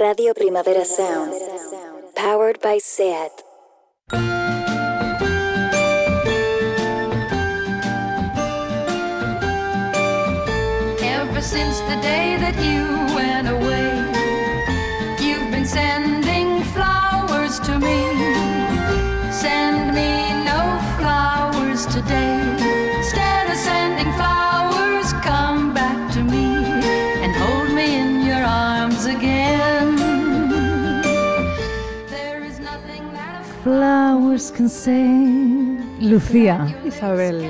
[0.00, 1.34] Radio Primavera Sound.
[2.14, 3.32] Powered by SEAT.
[11.02, 13.07] Ever since the day that you
[36.00, 37.44] Lucía, Isabel.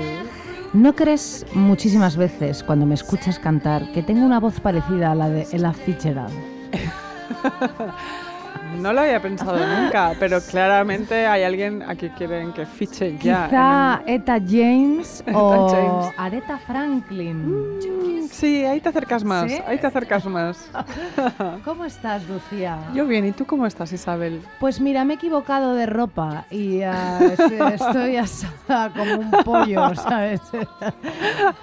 [0.73, 5.29] ¿no crees muchísimas veces cuando me escuchas cantar que tengo una voz parecida a la
[5.29, 6.33] de Ella Fitzgerald?
[8.77, 13.45] No lo había pensado nunca, pero claramente hay alguien a quien quieren que fiche ya.
[13.47, 16.13] Quizá Eta James o James.
[16.17, 17.79] Aretha Franklin.
[17.83, 19.57] el- Sí, ahí te acercas más, ¿Sí?
[19.67, 20.69] ahí te acercas más.
[21.65, 22.77] ¿Cómo estás, Lucía?
[22.93, 24.41] Yo bien, ¿y tú cómo estás, Isabel?
[24.59, 27.39] Pues mira, me he equivocado de ropa y es-
[27.73, 30.41] estoy asada como un pollo, ¿sabes?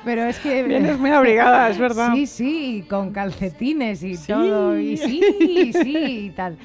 [0.05, 0.65] Pero es que...
[0.65, 2.13] Vienes muy abrigada, es verdad.
[2.15, 4.33] Sí, sí, con calcetines y Sí.
[4.33, 4.77] todo.
[4.79, 6.59] Y sí, sí, y tal.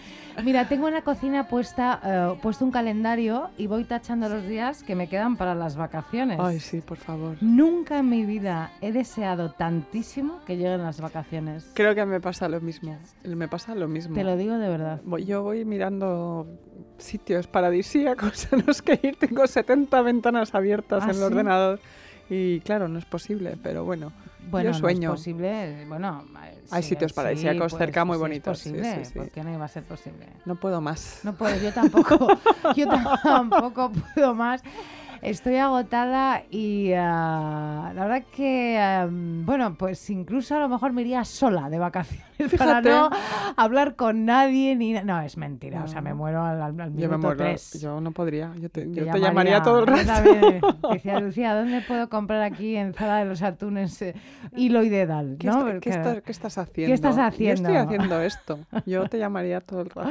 [0.43, 4.81] Mira, tengo en la cocina puesta, eh, puesto un calendario y voy tachando los días
[4.83, 6.39] que me quedan para las vacaciones.
[6.41, 7.37] Ay, sí, por favor.
[7.41, 11.69] Nunca en mi vida he deseado tantísimo que lleguen las vacaciones.
[11.75, 12.97] Creo que me pasa lo mismo.
[13.23, 14.15] Me pasa lo mismo.
[14.15, 15.01] Te lo digo de verdad.
[15.25, 16.47] Yo voy mirando
[16.97, 19.17] sitios paradisíacos a los que ir.
[19.17, 21.23] Tengo 70 ventanas abiertas ¿Ah, en el sí?
[21.23, 21.79] ordenador.
[22.29, 24.11] Y claro, no es posible, pero bueno.
[24.49, 25.09] Bueno, yo no sueño.
[25.13, 25.85] es posible.
[25.87, 28.95] Bueno, eh, Hay sí, sitios sí, paradisíacos cerca muy sí es bonitos, sí, posible.
[29.05, 29.19] sí, sí.
[29.19, 30.25] ¿Por qué no iba a ser posible?
[30.45, 31.19] No puedo más.
[31.23, 32.27] No puedo, yo tampoco.
[32.75, 32.87] yo
[33.23, 34.61] tampoco puedo más.
[35.21, 41.01] Estoy agotada y ah, la verdad que, ah, bueno, pues incluso a lo mejor me
[41.01, 43.09] iría sola de vacaciones para no
[43.55, 47.07] hablar con nadie ni No, es mentira, o sea, me muero al, al- al Yo
[47.07, 47.37] me muero.
[47.37, 47.79] tres.
[47.79, 48.51] Yo no podría.
[48.59, 50.89] Yo te, Te yo te llamaría todo el rato.
[50.91, 54.15] Decía, Lucía, ¿dónde puedo comprar aquí en Zara de los Atunes eh,
[54.55, 55.35] hilo y dedal?
[55.39, 55.67] ¿Qué, ¿no?
[55.67, 56.95] está- qué estás, qué estás haciendo?
[56.95, 57.69] Yo haciendo?
[57.69, 58.59] estoy haciendo esto.
[58.87, 60.09] Yo te llamaría todo el rato.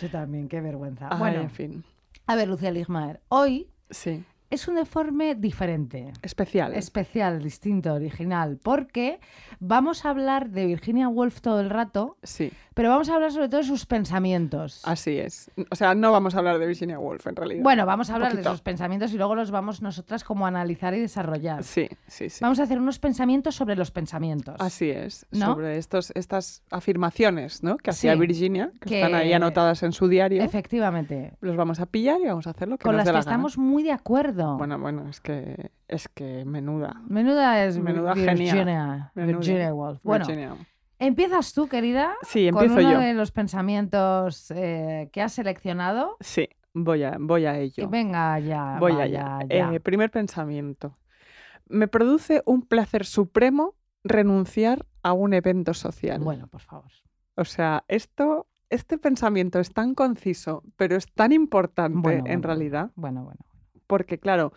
[0.00, 1.08] Yo también, qué vergüenza.
[1.10, 1.84] Ay, bueno, en fin.
[2.26, 4.24] a ver, Lucía Ligmaer, hoy Sí.
[4.50, 6.12] Es un deforme diferente.
[6.22, 6.74] Especial.
[6.74, 9.20] Especial, distinto, original, porque
[9.58, 13.48] vamos a hablar de Virginia Woolf todo el rato, Sí, pero vamos a hablar sobre
[13.48, 14.82] todo de sus pensamientos.
[14.84, 15.50] así es.
[15.70, 17.62] O sea, no vamos a hablar de Virginia Woolf en realidad.
[17.62, 20.92] Bueno, vamos a hablar de sus pensamientos y luego los vamos nosotras como a analizar
[20.92, 21.64] y desarrollar.
[21.64, 22.40] Sí, sí, sí.
[22.42, 24.56] Vamos a hacer unos pensamientos sobre los pensamientos.
[24.58, 25.46] Así es, ¿No?
[25.46, 27.78] sobre estos, estas afirmaciones ¿no?
[27.78, 30.42] que hacía Sí, Virginia, que, que- están ahí anotadas en su diario.
[30.42, 31.32] Efectivamente.
[31.40, 33.14] Los vamos a pillar y vamos a hacer lo que Con nos las dé que
[33.14, 33.30] la gana.
[33.32, 34.58] estamos muy de acuerdo.
[34.58, 37.00] Bueno, bueno, es que es que menuda.
[37.08, 39.12] Menuda es Menuda Virginia, genia.
[39.14, 40.00] Virginia Woolf.
[40.02, 40.54] Bueno, Virginia.
[40.98, 43.06] Empiezas tú, querida, Sí, con empiezo uno yo.
[43.06, 46.16] de los pensamientos eh, que has seleccionado.
[46.20, 47.88] Sí, voy a, voy a ello.
[47.88, 49.38] venga ya, voy allá.
[49.48, 50.96] Eh, primer pensamiento.
[51.68, 53.74] Me produce un placer supremo
[54.04, 56.20] renunciar a un evento social.
[56.20, 56.90] Bueno, por favor.
[57.34, 62.42] O sea, esto, este pensamiento es tan conciso, pero es tan importante Bueno, en bueno,
[62.46, 62.90] realidad.
[62.94, 63.40] Bueno, bueno.
[63.86, 64.52] porque claro,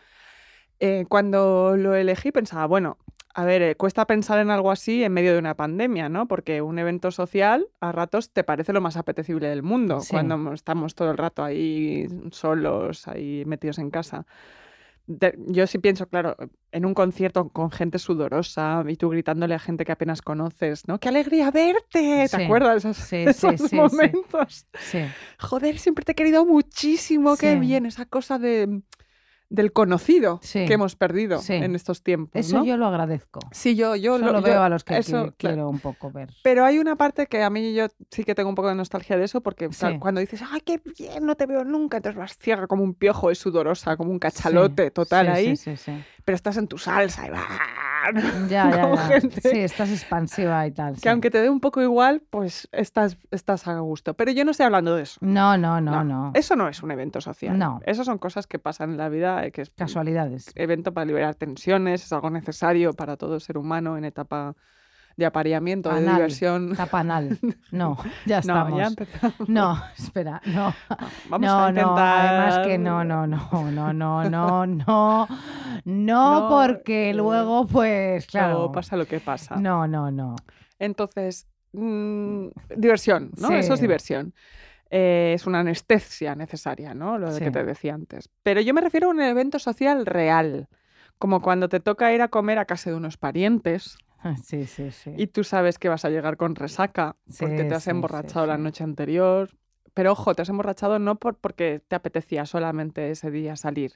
[0.79, 2.97] eh, cuando lo elegí pensaba, bueno,
[3.35, 6.27] a ver, eh, cuesta pensar en algo así en medio de una pandemia, ¿no?
[6.27, 10.11] Porque un evento social a ratos te parece lo más apetecible del mundo, Sí.
[10.11, 14.25] cuando mo- estamos todo el rato ahí solos, ahí metidos en casa.
[15.07, 16.35] De- yo sí pienso, claro,
[16.71, 20.99] en un concierto con gente sudorosa y tú gritándole a gente que apenas conoces, ¿no?
[20.99, 22.27] ¡Qué alegría verte!
[22.27, 23.75] Sí, ¿Te acuerdas de esos, sí, esos sí, sí, sí.
[23.75, 24.67] momentos?
[24.79, 24.99] Sí.
[25.39, 27.59] Joder, siempre te he querido muchísimo, qué Sí.
[27.59, 28.81] bien, esa cosa de,
[29.49, 30.65] del conocido Sí.
[30.65, 31.53] que hemos perdido Sí.
[31.53, 32.31] en estos tiempos.
[32.39, 32.65] Eso ¿no?
[32.65, 33.39] yo lo agradezco.
[33.51, 35.33] Sí, yo, yo lo veo yo- a los que eso, claro.
[35.37, 36.29] quiero un poco ver.
[36.43, 39.17] Pero hay una parte que a mí yo sí que tengo un poco de nostalgia
[39.17, 41.97] de eso, porque claro, cuando dices, ¡ay, qué bien, no te veo nunca!
[41.97, 45.77] Entonces vas ciega como un piojo, es sudorosa, como un cachalote total ahí, Sí, sí,
[45.77, 46.03] sí.
[46.29, 48.11] Pero estás en tu salsa y ¡ah!
[48.47, 48.97] Ya, ya, ya.
[49.07, 50.93] gente Sí, estás expansiva y tal.
[50.93, 51.09] que sí.
[51.09, 54.13] aunque te dé un poco igual, pues estás, estás a gusto.
[54.13, 55.17] Pero yo no estoy hablando de eso.
[55.21, 56.31] No, no, no, no.
[56.35, 57.57] Eso no es un evento social.
[57.57, 57.79] No.
[57.83, 60.51] Eso son cosas que pasan en la vida, eh, que es Casualidades.
[60.53, 64.55] evento para liberar tensiones, es algo necesario para todo ser humano en etapa
[65.19, 66.75] de apareamiento, de diversión.
[66.75, 67.37] Tapa anal.
[67.71, 68.79] No, ya No, estamos.
[68.79, 69.49] ya empezamos.
[69.49, 70.73] No, espera, no.
[71.29, 71.85] Vamos no, a intentar.
[71.85, 75.27] no, además que no, no, no, no, no, no, no, no,
[75.85, 78.53] No, porque eh, luego, pues, claro.
[78.53, 79.55] Luego pasa lo que pasa.
[79.57, 80.35] No, no, no.
[80.79, 83.49] Entonces, mm, diversión, ¿no?
[83.49, 83.55] Sí.
[83.55, 84.33] Eso es diversión.
[84.89, 87.19] Eh, es una anestesia necesaria, ¿no?
[87.19, 87.43] Lo de Sí.
[87.45, 88.29] que te decía antes.
[88.41, 90.67] Pero yo me refiero a un evento social real,
[91.19, 93.97] como cuando te toca ir a comer a casa de unos parientes,
[94.43, 95.13] Sí, sí, sí.
[95.15, 98.83] y tú sabes que vas a llegar con resaca porque te has emborrachado la noche
[98.83, 99.49] anterior.
[99.93, 103.93] Pero ojo, te has emborrachado no por, porque te apetecía solamente ese día salir,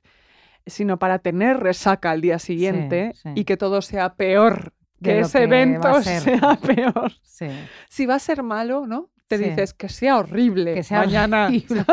[0.66, 5.44] sino para tener resaca al día siguiente y que todo sea peor, que ese que
[5.44, 7.12] evento sea peor.
[7.24, 7.48] Sí.
[7.90, 9.12] Si va a ser malo, ¿no?
[9.28, 11.46] Te dices que sea horrible Que sea mañana.
[11.48, 11.86] horrible.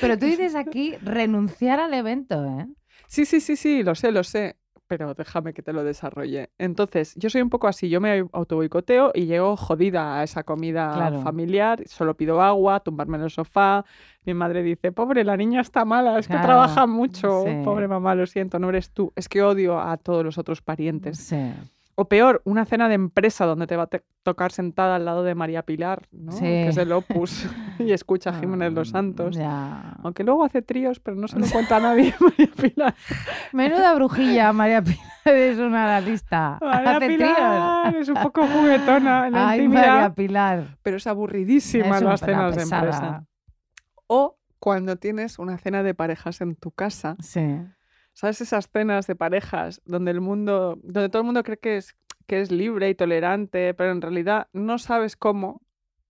[0.00, 2.66] Pero tú dices aquí renunciar al evento, ¿eh?
[3.06, 6.50] Sí, sí, sí, sí, lo sé, lo sé, pero déjame que te lo desarrolle.
[6.58, 10.92] Entonces, yo soy un poco así, yo me autoboicoteo y llego jodida a esa comida
[10.94, 11.20] Claro.
[11.22, 13.84] familiar, solo pido agua, tumbarme en el sofá.
[14.24, 17.62] Mi madre dice, pobre, la niña está mala, es que trabaja mucho, sí.
[17.64, 19.12] pobre mamá, lo siento, no eres tú.
[19.16, 21.18] Es que odio a todos los otros parientes.
[21.18, 21.36] Sí.
[21.98, 25.22] O peor, una cena de empresa donde te va a te- tocar sentada al lado
[25.22, 26.30] de María Pilar, ¿no?
[26.32, 26.40] Sí.
[26.40, 27.46] que es el Opus,
[27.78, 29.34] y escucha a Jiménez Los Santos.
[29.34, 29.96] Ya.
[30.02, 32.94] Aunque luego hace tríos, pero no se lo cuenta a nadie, María Pilar.
[33.54, 36.58] Menuda brujilla, María Pilar, es una artista.
[36.60, 38.02] María Hace Pilar tríos.
[38.02, 40.78] es un poco juguetona en la Ay, intimidad, María Pilar.
[40.82, 43.24] pero es aburridísima Es las cenas de empresa.
[44.06, 47.58] O cuando tienes una cena de parejas en tu casa, Sí.
[48.16, 51.94] ¿Sabes esas cenas de parejas donde el mundo, donde todo el mundo cree que es,
[52.26, 55.60] que es libre y tolerante, pero en realidad no sabes cómo?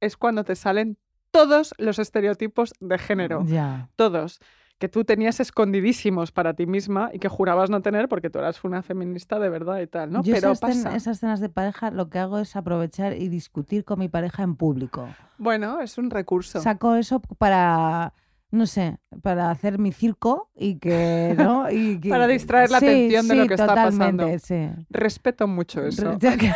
[0.01, 0.99] Es cuando te salen
[1.33, 3.91] todos los estereotipos de género, Ya.
[3.97, 4.39] todos
[4.79, 8.63] que tú tenías escondidísimos para ti misma y que jurabas no tener porque tú eras
[8.63, 10.23] una feminista de verdad y tal, ¿no?
[10.23, 10.95] Yo pero esas, pasa.
[10.95, 14.55] esas cenas de pareja lo que hago es aprovechar y discutir con mi pareja en
[14.55, 15.09] público.
[15.39, 16.61] Bueno, es un recurso.
[16.61, 18.13] Saco eso para,
[18.51, 21.71] no sé, para hacer mi circo y que, ¿no?
[21.71, 24.27] Y que- Para distraer la Sí, atención de lo que está pasando.
[24.39, 24.69] Sí.
[24.91, 26.13] Respeto mucho eso.
[26.13, 26.53] Re- ya que-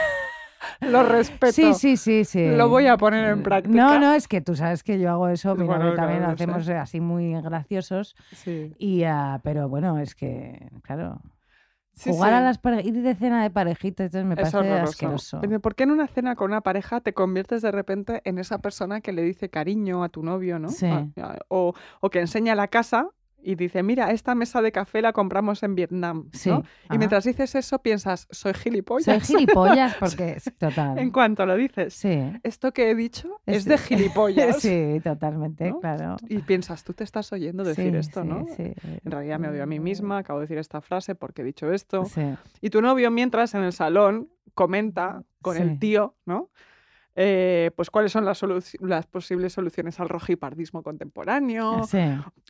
[0.80, 1.52] Lo respeto.
[1.52, 2.46] Sí, sí, sí, sí.
[2.50, 3.74] Lo voy a poner en práctica.
[3.74, 6.22] No, no, es que tú sabes que yo hago eso, mi Bueno, novio claro, también
[6.30, 6.44] lo sé.
[6.44, 8.14] hacemos así muy graciosos.
[8.34, 8.74] Sí.
[8.78, 11.20] Y, ah, pero bueno, es que, claro,
[11.94, 12.36] Sí, jugar sí.
[12.36, 15.40] a las pare- ir de cena de parejitas entonces me Es parece asqueroso.
[15.60, 19.00] ¿Por qué en una cena con una pareja te conviertes de repente en esa persona
[19.00, 20.68] que le dice cariño a tu novio, ¿no?
[20.70, 20.86] Sí.
[20.86, 23.08] A- a- O, o que enseña la casa
[23.42, 26.50] y dice, mira, esta mesa de café la compramos en Vietnam, Sí.
[26.90, 29.04] Y mientras dices eso piensas, soy gilipollas.
[29.26, 30.98] Soy gilipollas porque, sí, total.
[30.98, 32.18] en cuanto lo dices, Sí.
[32.42, 34.60] esto que he dicho es, Es- de gilipollas.
[34.60, 35.80] Sí, totalmente, ¿no?
[35.80, 36.16] claro.
[36.28, 38.46] Y piensas, tú te estás oyendo decir Sí, esto, ¿no?
[38.56, 38.72] sí.
[39.04, 41.72] En realidad me odio a mí misma, acabo de decir esta frase porque he dicho
[41.72, 42.04] esto.
[42.04, 42.22] Sí.
[42.60, 46.50] Y tu novio, mientras en el salón, comenta con el tío, ¿no?
[47.16, 48.40] Eh, pues cuáles son las,
[49.06, 51.84] posibles soluciones al rojipardismo contemporáneo.
[51.84, 51.98] Sí,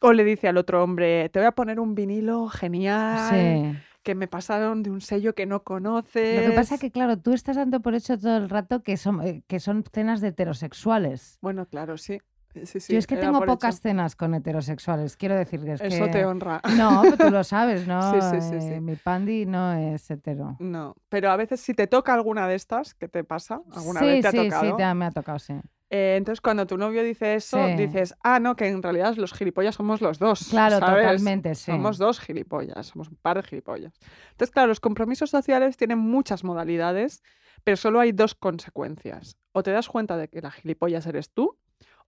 [0.02, 3.78] O le dice al otro hombre, te voy a poner un vinilo genial sí.
[4.02, 6.42] que me pasaron de un sello que no conoces.
[6.42, 8.96] Lo que pasa es que, claro, tú estás dando por hecho todo el rato que
[8.96, 11.38] son, eh, que son cenas de heterosexuales.
[11.40, 12.18] Bueno, claro, sí.
[12.54, 13.46] Sí, sí, Yo es que tengo hecho.
[13.46, 16.10] pocas cenas con heterosexuales, quiero decir que es Eso que...
[16.10, 16.60] te honra.
[16.74, 18.02] No, pero tú lo sabes, ¿no?
[18.10, 18.74] Sí, sí, sí, sí.
[18.74, 20.56] Eh, Mi pandi no es hetero.
[20.58, 23.60] No, pero a veces si te toca alguna de estas, ¿qué te pasa?
[23.72, 24.64] ¿Alguna sí, vez te ha sí, tocado?
[24.64, 25.54] sí, te- me ha tocado, sí.
[25.92, 27.74] Eh, entonces, cuando tu novio dice eso, Sí.
[27.76, 30.46] dices, ah, no, que en realidad los gilipollas somos los dos.
[30.50, 31.04] Claro, ¿sabes?
[31.06, 31.72] totalmente, sí.
[31.72, 33.92] Somos dos gilipollas, somos un par de gilipollas.
[34.30, 37.22] Entonces, claro, los compromisos sociales tienen muchas modalidades,
[37.64, 39.36] pero solo hay dos consecuencias.
[39.52, 41.58] O te das cuenta de que la gilipollas eres tú,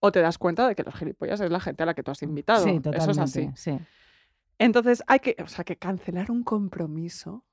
[0.04, 2.10] o te das cuenta de que los gilipollas es la gente a la que tú
[2.10, 2.64] has invitado.
[2.64, 2.98] Sí, totalmente.
[2.98, 3.50] Eso es así.
[3.54, 3.78] Sí.
[4.58, 7.44] Entonces, hay que, o sea, que cancelar un compromiso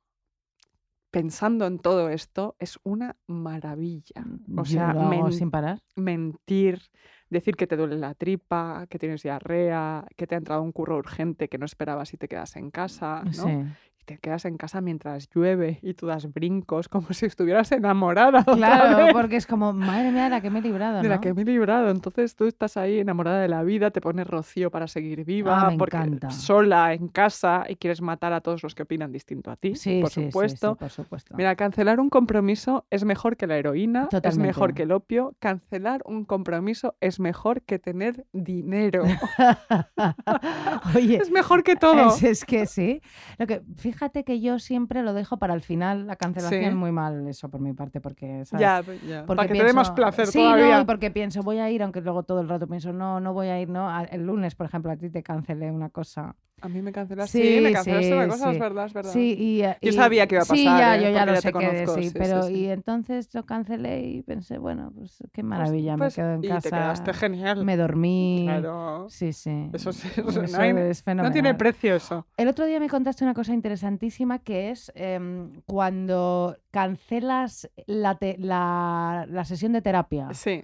[1.12, 4.24] pensando en todo esto es una maravilla.
[4.56, 5.80] O Yo sea, men- sin parar.
[5.96, 6.82] mentir,
[7.30, 10.98] decir que te duele la tripa, que tienes diarrea, que te ha entrado un curro
[10.98, 13.32] urgente que no esperabas y te quedas en casa, ¿no?
[13.32, 13.64] Sí.
[14.10, 19.14] Te quedas en casa mientras llueve y tú das brincos como si estuvieras enamorada Claro,
[19.14, 21.22] porque es como, madre mía, de la que me he librado, de la ¿no?
[21.22, 21.92] que me he librado.
[21.92, 25.70] Entonces tú estás ahí enamorada de la vida, te pones rocío para seguir viva, Ah,
[25.70, 26.32] me porque encanta.
[26.32, 30.00] sola en casa y quieres matar a todos los que opinan distinto a ti, Sí,
[30.02, 30.76] por sí, sí, sí, supuesto.
[30.76, 31.36] por supuesto.
[31.38, 35.36] Mira, cancelar un compromiso es mejor que la heroína, es mejor que el opio.
[35.38, 39.04] Cancelar un compromiso es mejor que tener dinero.
[40.96, 42.10] Oye, es mejor que todo.
[42.16, 43.02] Es, es que sí.
[43.38, 46.76] Lo que, fíjate que yo siempre lo dejo para el final, la cancelación, Sí.
[46.76, 48.62] muy mal eso por mi parte, porque, ¿sabes?
[48.62, 49.26] Ya, ya.
[49.26, 50.76] Porque Para que te dé más placer sí, todavía.
[50.78, 53.34] no, y porque pienso, voy a ir, aunque luego todo el rato pienso, no, no
[53.34, 53.90] voy a ir, no.
[54.06, 56.36] El lunes, por ejemplo, a ti te cancelé una cosa.
[56.62, 57.38] A mí me cancelaste.
[57.42, 58.52] Sí, Sí, me cancelaste sí, una cosa, sí.
[58.54, 59.12] es verdad, es verdad.
[59.12, 61.00] Sí, y, eh, Yo sabía que iba a Sí, pasar, ya, ¿eh?
[61.04, 62.54] yo ya Porque lo ya sé te que conozco, sí, sí, sí, pero sí.
[62.54, 66.44] y entonces lo cancelé y pensé, bueno, pues qué Pues- maravilla, pues, me quedo en
[66.44, 66.62] y casa.
[66.62, 67.66] te quedaste genial.
[67.66, 68.44] Me dormí.
[68.46, 69.08] Claro.
[69.10, 69.70] Sí, sí.
[69.74, 71.34] Eso, sí, Eso eso no, hay- es no fenomenal.
[71.34, 72.26] tiene precio eso.
[72.38, 78.38] El otro día me contaste una cosa interesantísima que es em, cuando cancelas la, te-
[78.40, 80.30] la, la sesión de terapia.
[80.34, 80.64] Sí.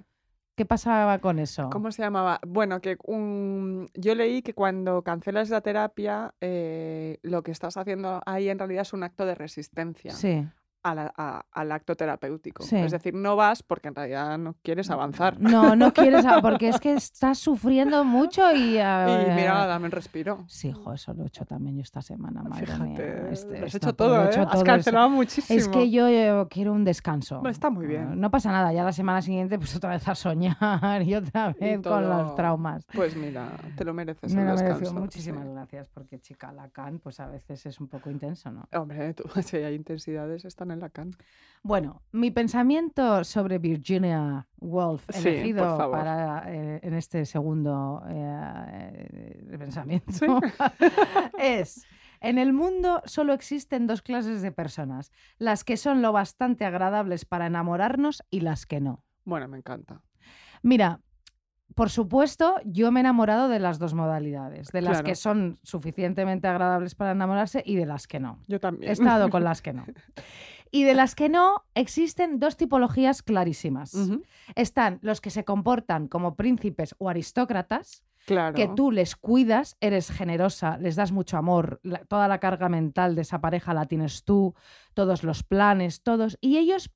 [0.56, 1.70] ¿Qué pasaba con eso?
[1.70, 2.40] ¿Cómo se llamaba?
[2.48, 3.90] Bueno, que un...
[3.94, 8.84] yo leí que cuando cancelas la terapia, eh, lo que estás haciendo ahí en realidad
[8.84, 10.48] es un acto de resistencia Sí,
[10.94, 12.62] la- a- al acto terapéutico.
[12.64, 12.76] Sí.
[12.76, 15.40] Es decir, no vas porque en realidad no quieres avanzar.
[15.40, 18.76] No, no quieres, a- porque es que estás sufriendo mucho y...
[18.76, 20.44] Y eh, mira, dame un respiro.
[20.48, 23.30] Sí, hijo, eso lo he hecho también yo esta semana, madre Fíjate, mía.
[23.32, 24.28] este- lo has hecho todo, he ¿eh?
[24.30, 25.58] hecho Has todo, cancelado muchísimo.
[25.58, 27.42] Es que yo quiero un descanso.
[27.48, 28.20] Está muy bien.
[28.20, 30.56] No pasa nada, ya la semana siguiente pues otra vez a soñar
[31.04, 32.86] y otra Y vez con los traumas.
[32.94, 34.80] Pues mira, te lo mereces Me el lo descanso.
[34.80, 35.00] mereció.
[35.00, 35.52] Muchísimas sí.
[35.54, 38.68] gracias, porque chica, Lacan pues a veces es un poco intenso, ¿no?
[38.74, 41.12] Hombre, tú, si hay intensidades, están en Lacan.
[41.64, 49.08] Bueno, mi pensamiento sobre Virginia Woolf, Sí, elegido para, eh, en este segundo eh,
[49.50, 50.26] eh, pensamiento, Sí.
[51.40, 51.88] es,
[52.22, 57.26] en el mundo solo existen dos clases de personas, las que son lo bastante agradables
[57.26, 59.04] para enamorarnos y las que no.
[59.24, 60.02] Bueno, me encanta.
[60.62, 61.00] Mira,
[61.74, 65.06] por supuesto, yo me he enamorado de las dos modalidades, de las Claro.
[65.06, 68.40] que son suficientemente agradables para enamorarse y de las que no.
[68.48, 68.90] Yo también.
[68.90, 69.84] He estado con las que no.
[70.72, 73.94] Y de las que no, existen dos tipologías clarísimas.
[74.56, 78.56] Están los que se comportan como príncipes o aristócratas, Claro.
[78.56, 83.14] que tú les cuidas, eres generosa, les das mucho amor, la- toda la carga mental
[83.14, 84.56] de esa pareja la tienes tú,
[84.96, 86.38] todos los planes, todos.
[86.42, 86.90] Y ellos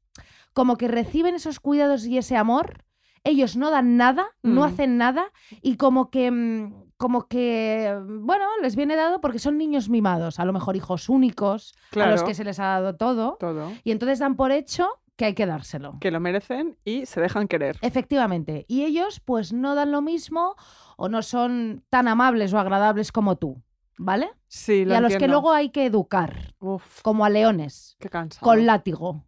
[0.54, 2.84] como que reciben esos cuidados y ese amor,
[3.24, 4.64] ellos no dan nada, no Mm.
[4.64, 6.72] hacen nada y como que...
[7.00, 11.74] Como que, bueno, les viene dado porque son niños mimados, a lo mejor hijos únicos,
[11.74, 12.26] a los Claro.
[12.26, 13.72] que se les ha dado todo, Todo.
[13.86, 15.98] y entonces dan por hecho que hay que dárselo.
[16.02, 17.78] Que lo merecen y se dejan querer.
[17.82, 18.66] Efectivamente.
[18.68, 20.58] Y ellos pues no dan lo mismo
[20.98, 23.62] o no son tan amables o agradables como tú,
[23.98, 24.30] ¿vale?
[24.50, 28.10] Sí, lo y a los que luego hay que educar, Uf, como a leones, qué
[28.10, 28.44] cansado.
[28.44, 29.24] con látigo.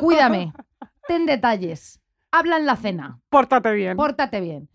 [0.00, 0.52] Cuídame,
[1.08, 3.96] ten detalles, habla en la cena, Pórtate bien.
[3.96, 4.68] pórtate bien.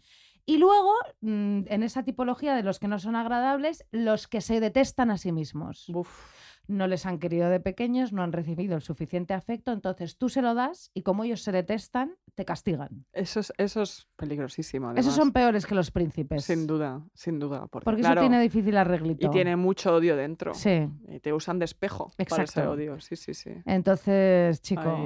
[0.45, 4.59] Y luego, mm, en esa tipología de los que no son agradables, los que se
[4.59, 5.88] detestan a sí mismos.
[5.89, 6.31] Uf,
[6.69, 10.41] No les han querido de pequeños, no han recibido el suficiente afecto, entonces tú se
[10.41, 13.05] lo das y como ellos se detestan, te castigan.
[13.12, 14.93] eso es, eso es peligrosísimo.
[14.93, 16.45] Esos son peores que los príncipes.
[16.45, 17.67] Sin duda, sin duda.
[17.67, 19.27] Porque, Porque claro, eso tiene difícil arreglito.
[19.27, 20.53] y tiene mucho odio dentro.
[20.53, 20.88] Sí.
[21.09, 22.71] Y te usan de espejo para ese Exacto.
[22.71, 22.97] odio.
[23.01, 23.51] Sí, sí, sí.
[23.65, 25.05] Entonces, chico.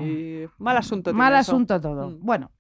[0.60, 1.12] Mal asunto.
[1.12, 1.40] mal eso.
[1.54, 2.12] asunto todo.
[2.12, 2.20] Mm.
[2.24, 2.52] Bueno,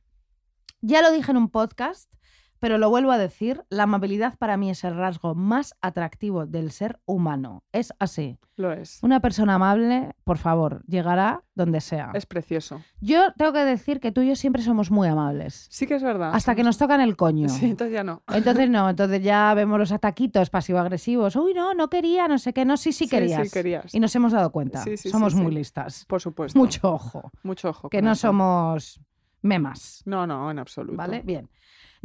[0.81, 2.11] ya lo dije en un podcast,
[2.59, 3.63] pero lo vuelvo a decir.
[3.69, 7.63] La amabilidad para mí es el rasgo más atractivo del ser humano.
[7.71, 8.37] Es así.
[8.55, 8.99] Lo es.
[9.03, 12.09] Una persona amable, por favor, llegará donde sea.
[12.15, 12.81] Es precioso.
[12.99, 15.67] Yo tengo que decir que tú y yo siempre somos muy amables.
[15.69, 16.31] Sí que es verdad.
[16.33, 17.49] Hasta que nos tocan el coño.
[17.49, 18.23] Sí, entonces ya no.
[18.33, 21.35] Entonces no, entonces ya vemos los ataquitos pasivo-agresivos.
[21.35, 22.65] Uy, no, no quería, no sé qué.
[22.65, 23.47] No, sí, sí Sí, querías.
[23.47, 23.93] sí querías.
[23.93, 24.83] Y nos hemos dado cuenta.
[24.83, 25.39] Sí, sí, sí, somos sí.
[25.39, 26.05] muy listas.
[26.05, 26.57] Por supuesto.
[26.57, 27.31] Mucho ojo.
[27.43, 27.89] Mucho ojo.
[27.89, 28.21] Que no eso.
[28.27, 28.99] somos
[29.43, 30.01] memas.
[30.05, 30.97] No, no, en absoluto.
[30.97, 31.21] ¿Vale?
[31.23, 31.47] Bien.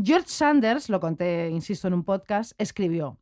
[0.03, 3.19] George Sanders, lo conté, insisto, en un podcast, escribió: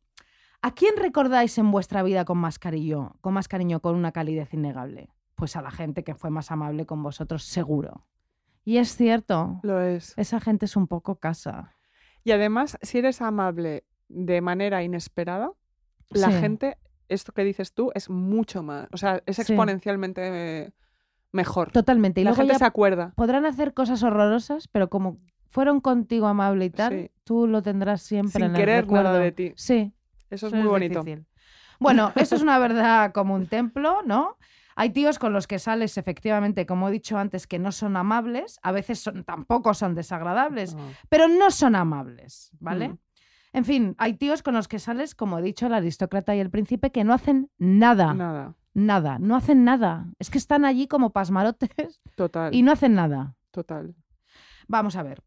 [0.61, 4.53] ¿A quién recordáis en vuestra vida con más cariño, con más cariño, con una calidez
[4.53, 5.09] innegable?
[5.35, 8.05] Pues a la gente que fue más amable con vosotros, seguro.
[8.63, 10.13] Y es cierto, Lo es.
[10.17, 11.73] esa gente es un poco casa.
[12.23, 15.51] Y además, si eres amable de manera inesperada,
[16.09, 16.33] la Sí.
[16.39, 16.77] gente,
[17.09, 18.87] esto que dices tú, es mucho más.
[18.91, 20.73] O sea, es exponencialmente
[21.31, 21.71] mejor.
[21.71, 22.21] Totalmente.
[22.21, 23.13] Y la luego gente se acuerda.
[23.15, 25.17] podrán hacer cosas horrorosas, pero como
[25.51, 27.11] fueron contigo amable y tal, Sí.
[27.23, 29.13] tú lo tendrás siempre Sin en el querer nada recuerdo.
[29.19, 29.53] de ti.
[29.55, 29.93] Sí,
[30.29, 31.03] Eso es eso muy bonito.
[31.03, 31.25] difícil.
[31.79, 34.37] Bueno, eso es una verdad como un templo, ¿no?
[34.75, 38.59] Hay tíos con los que sales, efectivamente, como he dicho antes, que no son amables,
[38.63, 40.81] a veces son, tampoco son desagradables, No.
[41.09, 42.89] pero no son amables, ¿vale?
[42.89, 42.97] Mm.
[43.53, 46.49] En fin, hay tíos con los que sales, como he dicho, el aristócrata y el
[46.49, 48.55] príncipe, que no hacen nada, Nada.
[48.73, 50.05] nada, no hacen nada.
[50.19, 52.55] Es que están allí como pasmarotes Total.
[52.55, 53.35] y no hacen nada.
[53.51, 53.93] Total.
[54.69, 55.21] Vamos a ver.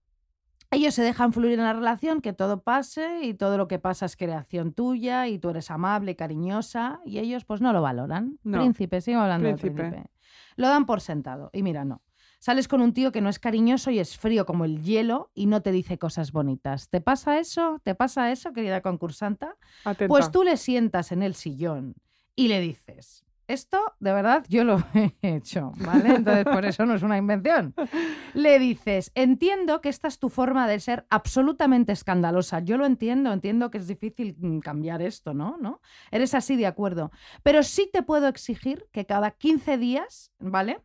[0.75, 4.07] Ellos se dejan fluir en la relación, que todo pase y todo lo que pasa
[4.07, 8.39] es creación tuya y tú eres amable y cariñosa y ellos pues no lo valoran.
[8.43, 8.59] No.
[8.59, 9.89] Príncipe, sigo hablando del Príncipe.
[9.91, 10.11] príncipe.
[10.57, 11.51] Lo dan por sentado.
[11.53, 12.03] Y mira, no.
[12.39, 15.47] Sales con un tío que no es cariñoso y es frío como el hielo y
[15.47, 16.91] no te dice cosas bonitas.
[16.91, 17.81] ¿Te pasa eso?
[17.83, 19.57] ¿Te pasa eso, querida concursanta?
[19.85, 20.09] Atenta.
[20.09, 21.95] Pues tú le sientas en el sillón
[22.37, 26.17] y le dices, esto de verdad yo lo he hecho, ¿vale?
[26.17, 27.75] Entonces por eso no es una invención.
[28.35, 32.61] Le dices, entiendo que esta es tu forma de ser absolutamente escandalosa.
[32.61, 35.57] Yo lo entiendo, entiendo que es difícil mm, cambiar esto, ¿no?
[35.61, 35.81] ¿no?
[36.11, 37.11] Eres así de acuerdo.
[37.43, 40.81] Pero sí te puedo exigir que cada 15 días, ¿vale?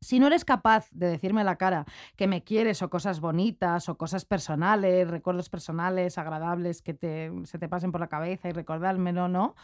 [0.00, 1.86] Si no eres capaz de decirme a la cara
[2.16, 6.94] que me quieres o cosas bonitas o cosas personales, recuerdos personales, agradables que
[7.44, 9.54] se te pasen por la cabeza y recordármelo, ¿no?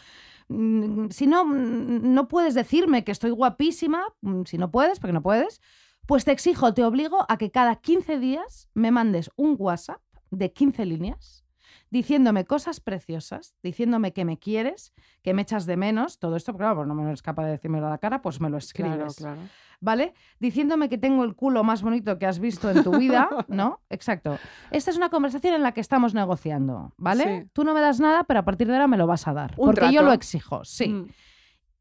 [0.49, 5.13] Mm, Si no, mm, no puedes decirme que estoy guapísima, mm, si no puedes, porque
[5.13, 5.61] no puedes,
[6.07, 10.53] pues te exijo, te obligo a que cada 15 días me mandes un WhatsApp de
[10.53, 11.45] 15 líneas
[11.93, 16.77] diciéndome cosas preciosas, diciéndome que me quieres, que me echas de menos, todo esto, claro,
[16.77, 18.97] pues no me es capaz de decírmelo a la cara, pues me lo escribes.
[18.97, 19.41] Claro, claro.
[19.79, 20.15] ¿Vale?
[20.41, 23.83] Diciéndome que tengo el culo más bonito que has visto en tu vida, ¿no?
[23.91, 24.39] Exacto.
[24.71, 27.43] Esta es una conversación en la que estamos negociando, ¿vale?
[27.43, 27.51] Sí.
[27.53, 29.53] Tú no me das nada, pero a partir de ahora me lo vas a dar.
[29.59, 30.89] Un porque yo lo exijo, sí.
[30.89, 31.09] Mm,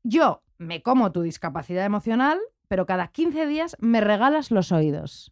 [0.03, 2.37] Yo me como tu discapacidad emocional,
[2.67, 5.31] pero cada 15 días me regalas los oídos.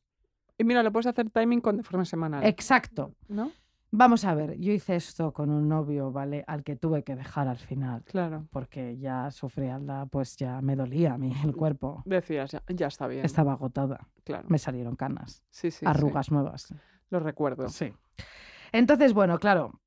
[0.58, 2.46] Y mira, lo puedes hacer timing con de forma semanal.
[2.46, 3.14] Exacto.
[3.28, 3.52] ¿No?
[3.92, 6.44] Vamos a ver, yo hice esto con un novio, ¿vale?
[6.48, 8.48] Al que tuve que dejar al final, Claro.
[8.52, 12.04] porque ya su frialdad, pues ya me dolía a mí el cuerpo.
[12.06, 13.26] Decías, ya, ya está bien.
[13.26, 14.46] Estaba agotada, Claro.
[14.48, 15.86] me salieron canas, Sí, sí, sí.
[15.88, 16.72] arrugas nuevas.
[17.10, 17.68] Lo recuerdo.
[17.70, 17.92] Sí.
[18.72, 19.80] Entonces, bueno, claro,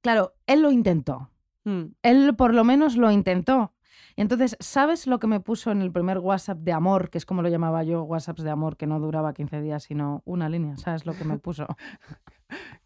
[0.00, 1.30] claro, él lo intentó.
[1.64, 3.74] Mm, Él por lo menos lo intentó.
[4.16, 7.42] Entonces, ¿sabes lo que me puso en el primer WhatsApp de amor, que es como
[7.42, 10.76] lo llamaba yo, WhatsApps de amor, que no duraba 15 días, sino una línea?
[10.76, 11.66] ¿Sabes lo que me puso?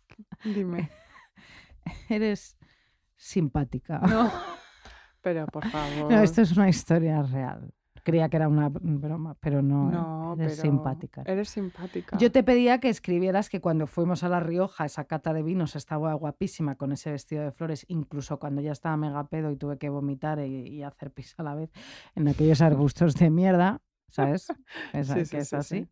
[0.44, 0.90] Dime.
[2.08, 2.56] Eres
[3.16, 3.98] simpática.
[3.98, 4.30] No.
[5.22, 6.10] Pero por favor.
[6.10, 7.72] No, esto es una historia real.
[8.04, 9.88] Creía que era una broma, pero no.
[9.88, 9.92] ¿eh?
[9.92, 11.22] No, eres pero simpática.
[11.24, 12.18] Eres simpática.
[12.18, 15.76] Yo te pedía que escribieras que cuando fuimos a La Rioja, esa cata de vinos
[15.76, 19.78] estaba guapísima con ese vestido de flores, incluso cuando ya estaba mega pedo y tuve
[19.78, 21.70] que vomitar y, y hacer pis a la vez
[22.16, 24.48] en aquellos arbustos de mierda, ¿sabes?
[24.92, 25.88] Esa- Sí, que es sí, así.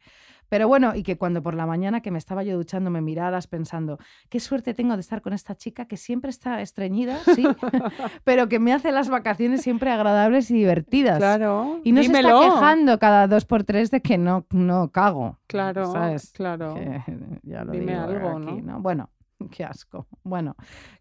[0.50, 3.46] Pero bueno, y que cuando por la mañana que me estaba yo duchando me miraras
[3.46, 7.44] pensando, qué suerte tengo de estar con esta chica que siempre está estreñida, sí,
[8.24, 11.18] pero que me hace las vacaciones siempre agradables y divertidas.
[11.18, 11.80] Claro.
[11.84, 12.28] Y no dímelo.
[12.28, 15.38] se está quejando cada dos por tres de que no, no cago.
[15.46, 16.32] Claro, ¿Sabes?
[16.32, 16.74] claro.
[16.74, 17.00] Que
[17.44, 18.80] ya lo Dime digo algo, aquí, ¿no?
[18.80, 19.08] Bueno,
[19.50, 20.06] qué asco.
[20.22, 20.56] Bueno,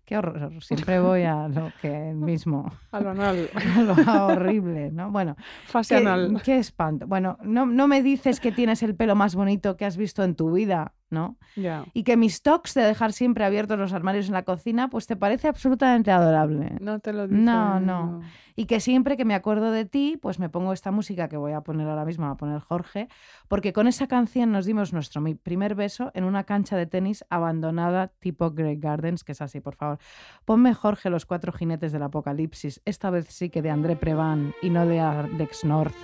[0.09, 0.51] qué horror.
[0.63, 3.47] Siempre voy a lo que mismo, A lo anal.
[3.53, 5.11] a lo horrible, ¿no?
[5.11, 5.35] Bueno,
[5.67, 6.41] Fase qué, anal.
[6.43, 7.05] qué espanto.
[7.05, 10.33] Bueno, no, no me dices que tienes el pelo más bonito que has visto en
[10.33, 11.37] tu vida, ¿no?
[11.55, 11.85] Ya.
[11.93, 15.15] Y que mis tocs de dejar siempre abiertos los armarios en la cocina, pues te
[15.15, 16.77] parece absolutamente adorable.
[16.81, 17.39] No te lo dice.
[17.39, 18.21] No, no.
[18.55, 21.53] Y que siempre que me acuerdo de ti, pues me pongo esta música que voy
[21.53, 23.07] a poner ahora mismo, va a poner Jorge,
[23.47, 27.23] porque con esa canción nos dimos nuestro mi primer beso en una cancha de tenis
[27.29, 29.98] abandonada tipo Grey Gardens, que es así, por favor.
[30.45, 34.69] Ponme Jorge los cuatro jinetes del apocalipsis, esta vez sí que de André Preván y
[34.69, 35.95] no de Alex North.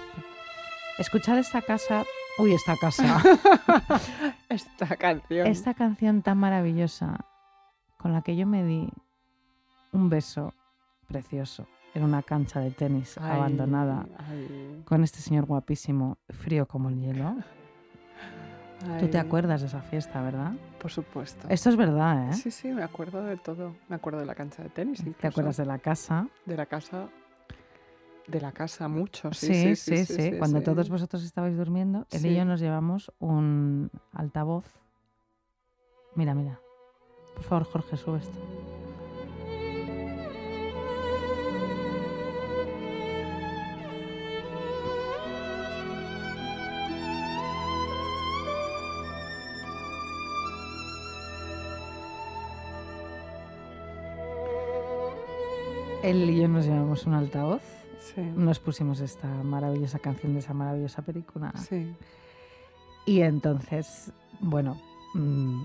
[0.98, 2.06] Escuchad esta casa,
[2.38, 3.22] uy, esta casa,
[4.50, 5.48] Esta canción.
[5.48, 7.26] esta canción tan maravillosa
[7.98, 8.88] con la que yo me di
[9.91, 10.54] un beso
[11.08, 16.89] precioso en una cancha de tenis Ay, abandonada ay, con este señor guapísimo, frío como
[16.89, 17.36] el hielo.
[19.00, 19.26] Tú te ay.
[19.26, 20.54] acuerdas de esa fiesta, ¿verdad?
[20.82, 21.48] Por supuesto.
[21.50, 22.34] Esto es verdad, ¿eh?
[22.34, 23.76] Sí, sí, me acuerdo de todo.
[23.89, 25.04] Me acuerdo de la cancha de tenis.
[25.04, 25.28] ¿Te incluso.
[25.28, 26.28] acuerdas de la casa?
[26.45, 27.08] De la casa.
[28.28, 29.48] De la casa mucho, sí.
[29.54, 30.38] Sí, Sí, sí, sí.
[30.38, 30.63] Cuando sí.
[30.65, 32.36] todos vosotros estabais durmiendo, él y Sí.
[32.36, 34.65] yo nos llevamos un altavoz.
[36.15, 36.60] Mira, mira.
[37.36, 38.38] Por favor, Jorge, sube esto.
[56.06, 57.63] Él y yo nos llevamos un altavoz.
[58.00, 58.22] Sí.
[58.22, 61.52] Nos pusimos esta maravillosa canción de esa maravillosa película.
[61.58, 61.96] Sí.
[63.08, 64.80] Y entonces, bueno,
[65.15, 65.63] mm,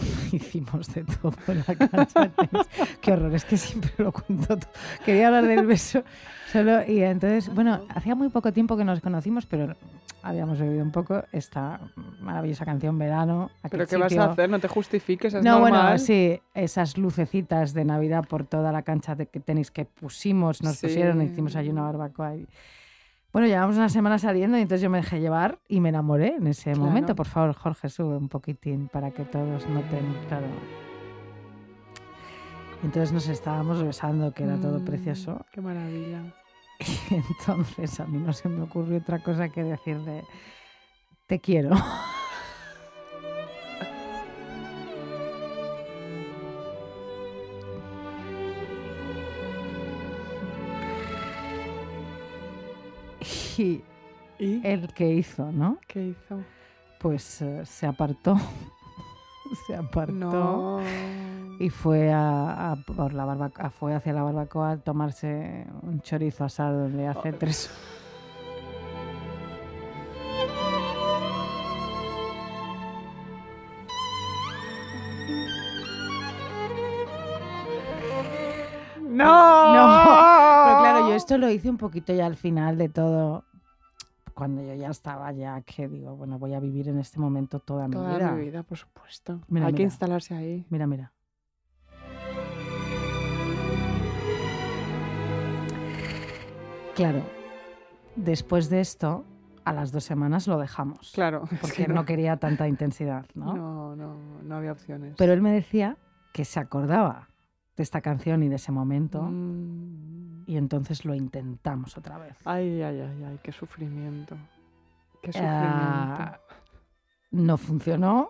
[0.32, 2.66] hicimos de todo en la cancha de tenis.
[3.00, 4.70] Qué horror, es que siempre lo cuento todo.
[5.04, 6.02] Quería hablar del beso
[6.52, 6.80] solo.
[6.86, 9.74] Y entonces, bueno, hacía muy poco tiempo que nos conocimos, pero
[10.22, 11.80] habíamos bebido un poco esta
[12.20, 13.50] maravillosa canción Verano.
[13.70, 14.50] ¿Pero qué vas a hacer?
[14.50, 15.82] No te justifiques, es no, normal.
[15.82, 20.78] bueno, sí, esas lucecitas de Navidad por toda la cancha de tenis que pusimos, nos
[20.78, 22.36] pusieron, hicimos allí una barbacoa.
[22.36, 22.46] y-
[23.32, 26.48] Bueno, llevamos una semana saliendo y entonces yo me dejé llevar y me enamoré en
[26.48, 26.80] ese Claro.
[26.88, 27.14] momento.
[27.14, 30.46] Por favor, Jorge, sube un poquitín para que todos noten, claro.
[32.82, 35.44] Entonces nos estábamos besando, que era todo Mm, precioso.
[35.52, 36.22] Qué maravilla.
[37.10, 40.24] Y entonces a mí no se me ocurrió otra cosa que decirle,
[41.26, 41.70] te quiero.
[55.00, 55.78] ¿Y él que hizo, ¿no?
[55.86, 56.42] qué hizo?
[56.98, 58.36] Pues eh, se apartó.
[59.66, 60.12] se apartó.
[60.12, 60.80] No.
[61.58, 66.44] Y fue, a, a por la barbacoa, fue hacia la barbacoa a tomarse un chorizo
[66.44, 67.70] asado de hace tres
[79.10, 79.74] ¡No!
[79.74, 80.02] No,
[80.64, 83.44] Pero claro, yo esto lo hice un poquito ya al final de todo,
[84.34, 87.88] cuando yo ya estaba ya que digo, bueno, voy a vivir en este momento toda,
[87.88, 88.18] mi vida.
[88.18, 89.40] Toda mi vida, por supuesto.
[89.62, 90.66] Hay que instalarse ahí.
[90.70, 91.12] Mira, mira.
[96.94, 97.22] Claro,
[98.16, 99.24] después de esto,
[99.64, 101.12] a las dos semanas lo dejamos.
[101.14, 101.44] Claro.
[101.60, 102.04] Porque no.
[102.04, 103.54] quería tanta intensidad, ¿no?
[103.54, 105.14] No, no, no había opciones.
[105.16, 105.96] Pero él me decía
[106.32, 107.28] que se acordaba
[107.76, 109.22] de esta canción y de ese momento.
[109.22, 112.36] Mm y entonces lo intentamos otra vez.
[112.44, 114.36] Ay, ay, ay, ay, qué sufrimiento.
[115.22, 116.40] Qué Ah, sufrimiento.
[117.30, 118.28] no funcionó,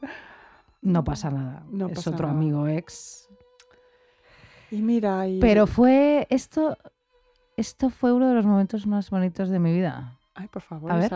[0.82, 1.62] no pasa nada.
[1.70, 2.38] No es pasa otro nada.
[2.38, 3.26] amigo ex.
[4.70, 5.40] Y mira, y...
[5.40, 6.76] Pero fue esto,
[7.56, 10.18] esto fue uno de los momentos más bonitos de mi vida.
[10.34, 11.10] Ay, por favor, A ver.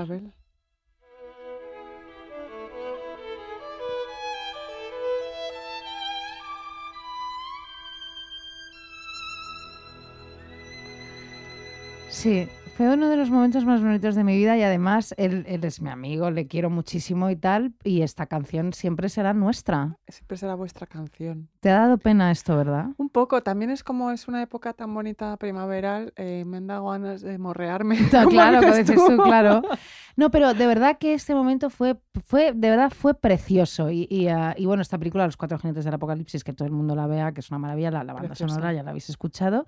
[12.25, 15.63] Sí, fue uno de los momentos más bonitos de mi vida y además él, él
[15.63, 19.99] es mi amigo, le quiero muchísimo y tal, y esta canción siempre será nuestra.
[20.09, 21.51] Siempre será vuestra canción.
[21.61, 22.87] ¿Te ha dado pena esto, verdad?
[22.97, 26.87] Un poco, también es como es una época tan bonita primaveral, eh, me han dado
[26.87, 27.99] ganas de morrearme.
[28.11, 29.61] Como claro, dices tú, claro.
[30.17, 33.91] No, pero de verdad que este momento fue, fue de verdad fue precioso.
[33.91, 36.73] Y, y, ah, y bueno, esta película, Los Cuatro Jinetes del Apocalipsis, que todo el
[36.73, 38.55] mundo la vea, que es una maravilla, la, la banda Preciosa.
[38.55, 39.65] sonora ya la habéis escuchado.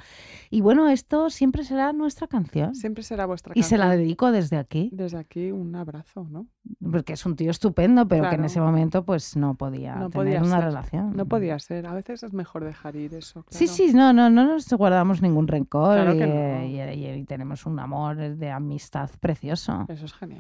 [0.50, 2.74] Y bueno, esto siempre será nuestra canción.
[2.74, 3.68] Siempre será vuestra Y canción.
[3.80, 6.46] se la dedico desde aquí, Desde aquí un abrazo, ¿no?
[6.90, 10.12] porque es un tío estupendo, pero que en ese momento pues no podía No tener
[10.12, 10.64] podía una ser.
[10.64, 11.16] relación.
[11.16, 11.87] No podía ser.
[11.87, 13.44] A veces es mejor dejar ir eso.
[13.50, 13.72] Sí, claro.
[13.76, 16.64] sí, no, no, no nos guardamos ningún rencor Claro y, que no.
[16.64, 19.87] y- y- y tenemos un amor de amistad precioso.
[19.88, 20.36] Eso es genial.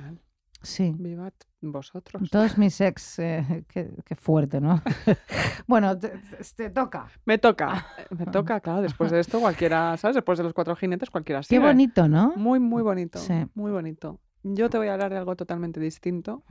[0.62, 0.94] Sí.
[0.98, 1.30] Viva
[1.60, 2.28] vosotros.
[2.30, 4.82] Todos mis ex, eh, qué, qué fuerte, ¿no?
[5.66, 7.08] bueno, te, toca.
[7.24, 7.86] Me toca.
[7.98, 8.82] eh, Me toca, claro.
[8.82, 10.16] Después de esto, cualquiera, ¿sabes?
[10.16, 11.60] Después de los cuatro jinetes, cualquiera Qué sigue.
[11.60, 12.32] bonito, ¿no?
[12.36, 13.18] Muy, muy bonito.
[13.18, 13.46] Sí.
[13.54, 14.20] Muy bonito.
[14.42, 16.44] Yo te voy a hablar de algo totalmente distinto,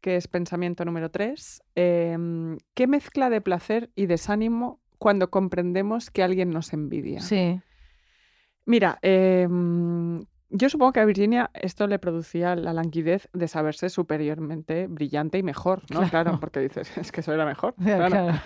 [0.00, 1.62] que es pensamiento número tres.
[1.74, 7.20] Em, ¿Qué mezcla de placer y desánimo cuando comprendemos que alguien nos envidia?
[7.20, 7.60] Sí,
[8.64, 10.22] Mira, em,
[10.54, 15.42] yo supongo que a Virginia esto le producía la languidez de saberse superiormente brillante y
[15.42, 16.00] mejor, ¿no?
[16.00, 16.10] Claro.
[16.10, 17.74] Claro, porque dices, es que eso era mejor.
[17.82, 18.06] Claro.
[18.08, 18.38] claro.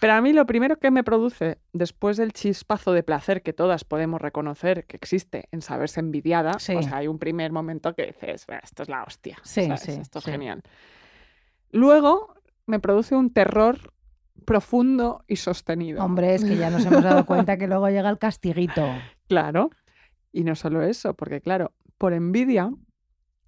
[0.00, 3.84] Pero a mí lo primero que me produce, después del chispazo de placer que todas
[3.84, 6.74] podemos reconocer que existe en saberse envidiada, Sí.
[6.74, 9.80] o sea, hay un primer momento que dices, "Bueno, esto es la hostia, Sí, ¿sabes?
[9.80, 10.62] sí, esto es genial.
[11.70, 12.34] Luego
[12.66, 13.92] me produce un terror
[14.44, 16.04] profundo y sostenido.
[16.04, 18.82] Hombre, es que ya nos hemos dado cuenta que luego llega el castiguito.
[19.28, 19.70] Claro.
[20.32, 22.70] Y no solo eso, porque claro, por envidia,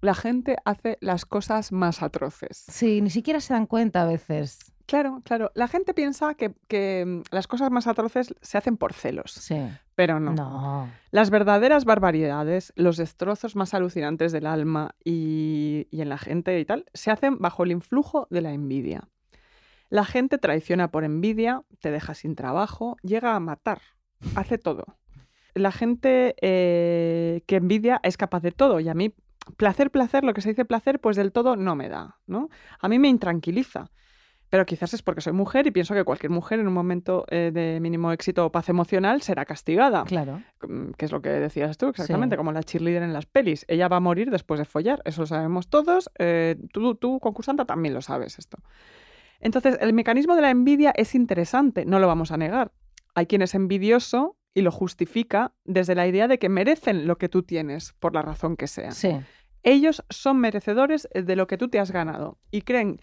[0.01, 2.65] la gente hace las cosas más atroces.
[2.69, 4.71] Sí, ni siquiera se dan cuenta a veces.
[4.85, 5.51] Claro, claro.
[5.55, 9.57] La gente piensa que, que, mm, las cosas más atroces se hacen por celos, Sí.
[9.95, 10.33] pero no.
[10.33, 10.89] No.
[11.09, 16.65] Las verdaderas barbaridades, los destrozos más alucinantes del alma y, y en la gente y
[16.65, 19.09] tal, se hacen bajo el influjo de la envidia.
[19.89, 23.81] La gente traiciona por envidia, te deja sin trabajo, llega a matar,
[24.35, 24.85] hace todo.
[25.55, 29.13] La gente eh, que envidia es capaz de todo y a mí
[29.57, 32.49] placer, placer, lo que se dice placer, pues del todo no me da, ¿no?
[32.79, 33.89] A mí me intranquiliza.
[34.49, 37.51] Pero quizás es porque soy mujer y pienso que cualquier mujer en un momento eh,
[37.53, 40.41] de mínimo éxito o paz emocional será castigada Claro.
[40.61, 43.65] mm, que es lo que decías tú, exactamente, como la cheerleader en las pelis.
[43.67, 46.09] Ella va a morir después de follar, eso lo sabemos todos.
[46.19, 48.57] eh, tú, tú, concursanta, también lo sabes esto.
[49.39, 52.71] Entonces, el mecanismo de la envidia es interesante, no lo vamos a negar.
[53.15, 57.29] Hay quien es envidioso y lo justifica desde la idea de que merecen lo que
[57.29, 58.91] tú tienes, por la razón que sea.
[58.91, 59.19] Sí.
[59.61, 62.99] Ellos son merecedores de lo que tú te has ganado y creen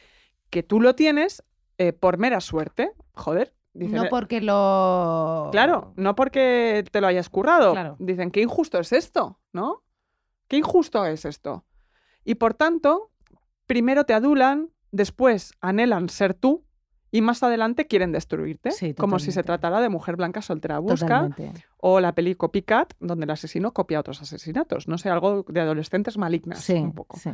[0.48, 1.44] que tú lo tienes
[1.76, 2.92] eh, por mera suerte.
[3.14, 3.52] Joder.
[3.74, 5.50] dicen, No eh, porque lo.
[5.52, 7.72] Claro, no porque te lo hayas currado.
[7.72, 7.96] Claro.
[7.98, 9.84] Dicen, qué injusto es esto, ¿no?
[10.48, 11.66] Qué injusto es esto.
[12.24, 13.10] Y por tanto,
[13.66, 16.64] primero te adulan, después anhelan ser tú
[17.12, 18.72] y más adelante quieren destruirte.
[18.72, 21.64] Sí, como si se tratara de mujer blanca soltera busca Totalmente.
[21.76, 24.88] o la peli Copycat, donde el asesino copia otros asesinatos.
[24.88, 27.18] No sé, algo de adolescentes malignas, Sí, un poco.
[27.18, 27.30] sí.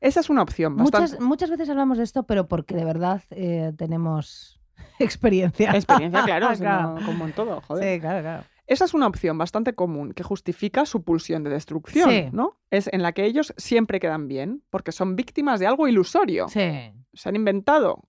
[0.00, 1.12] Esa es una opción bastante.
[1.12, 4.60] Muchas, muchas veces hablamos de esto, pero porque de verdad eh, tenemos
[4.98, 5.70] experiencia.
[5.70, 6.22] Experiencia,
[6.56, 7.94] claro, como en todo, joder.
[7.94, 8.44] Sí, claro, claro.
[8.66, 12.28] Esa es una opción bastante común que justifica su pulsión de destrucción, Sí.
[12.32, 12.56] ¿no?
[12.70, 16.48] Es en la que ellos siempre quedan bien, porque son víctimas de algo ilusorio.
[16.48, 16.92] Sí.
[17.12, 18.02] Se han inventado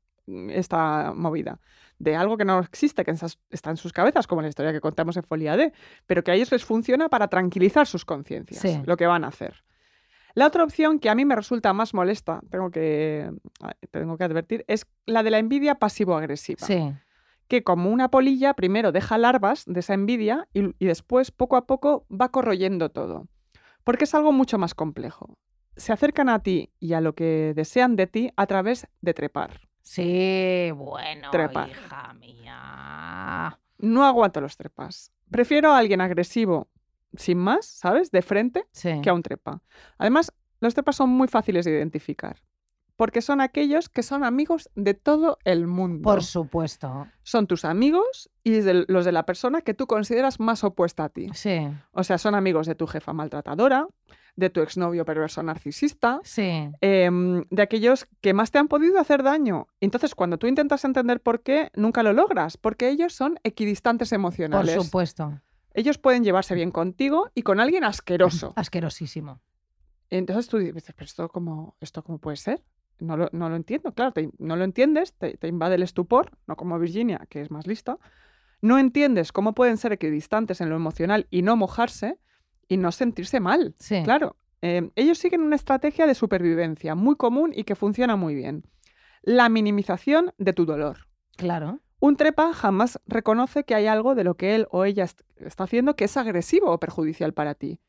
[0.49, 1.59] esta movida
[1.99, 3.11] de algo que no existe, que
[3.51, 5.71] está en sus cabezas, como la historia que contamos en Folia D,
[6.05, 8.81] pero que a ellos les funciona para tranquilizar sus conciencias, Sí.
[8.85, 9.63] lo que van a hacer.
[10.33, 13.31] La otra opción que a mí me resulta más molesta, tengo que,
[13.91, 16.93] tengo que advertir, es la de la envidia pasivo-agresiva Sí.
[17.47, 21.65] que como una polilla primero deja larvas de esa envidia y, y después poco a
[21.65, 23.27] poco va corroyendo todo.
[23.85, 25.37] Porque es algo mucho más complejo.
[25.77, 29.61] Se acercan a ti y a lo que desean de ti a través de trepar.
[29.85, 31.69] Sí, bueno, Trepar.
[31.69, 33.59] hija mía.
[33.77, 35.11] No aguanto los trepas.
[35.29, 36.67] Prefiero a alguien agresivo
[37.15, 38.09] sin más, ¿sabes?
[38.11, 38.99] De frente Sí.
[39.03, 39.61] que a un trepa.
[39.99, 42.41] Además, los trepas son muy fáciles de identificar,
[42.95, 46.01] porque son aquellos que son amigos de todo el mundo.
[46.01, 47.07] Por supuesto.
[47.21, 51.09] Son tus amigos y de- los de la persona que tú consideras más opuesta a
[51.09, 51.27] ti.
[51.33, 53.87] Sí, O sea, son amigos de tu jefa maltratadora,
[54.35, 56.69] de tu exnovio perverso narcisista, sí.
[56.81, 59.67] em, de aquellos que más te han podido hacer daño.
[59.79, 64.15] Entonces, cuando tú intentas entender por qué, nunca lo logras, porque ellos son equidistantes Por
[64.15, 64.75] emocionales.
[64.83, 65.41] supuesto.
[65.73, 68.53] Ellos pueden llevarse bien contigo y con alguien asqueroso.
[68.57, 69.41] Asquerosísimo.
[70.09, 72.61] Entonces tú dices, pero esto cómo, esto cómo puede ser?
[72.99, 73.93] No lo, no lo entiendo.
[73.93, 77.51] Claro, te- no lo entiendes, te, te invade el estupor, no como Virginia, que es
[77.51, 77.97] más lista.
[78.61, 82.19] No entiendes cómo pueden ser equidistantes en lo emocional y no mojarse
[82.67, 83.75] y no sentirse mal.
[83.79, 84.01] Sí.
[84.03, 88.63] Claro, eh, ellos siguen una estrategia de supervivencia muy común y que funciona muy bien.
[89.21, 91.07] La minimización de tu dolor.
[91.37, 91.79] Claro.
[91.99, 95.63] Un trepa jamás reconoce que hay algo de lo que él o ella est- está
[95.63, 97.79] haciendo que es agresivo o perjudicial para ti.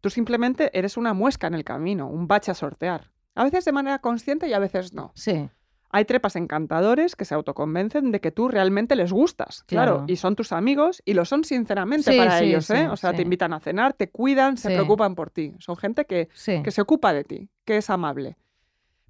[0.00, 3.12] Tú simplemente eres una muesca en el camino, un bache a sortear.
[3.34, 5.12] A veces de manera consciente y a veces no.
[5.14, 5.50] Sí.
[5.90, 10.04] Hay trepas encantadores que se autoconvencen de que tú realmente les gustas, claro, Claro.
[10.08, 12.78] y son tus amigos y lo son sinceramente Sí, para sí, ellos, ¿eh?
[12.80, 15.54] sí, O sea, te invitan a cenar, te cuidan, se preocupan por ti.
[15.58, 16.28] Son gente que,
[16.62, 18.36] que se ocupa de ti, que es amable.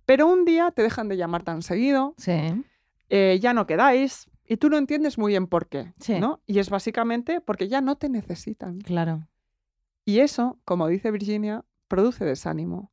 [0.04, 2.32] Pero un día te dejan de llamar tan seguido, Sí.
[3.08, 6.20] eh, ya no quedáis y tú no entiendes muy bien por qué, Sí.
[6.20, 6.40] ¿no?
[6.46, 8.80] Y es básicamente porque ya no te necesitan.
[8.80, 9.26] Claro.
[10.04, 12.92] Y eso, como dice Virginia, produce desánimo.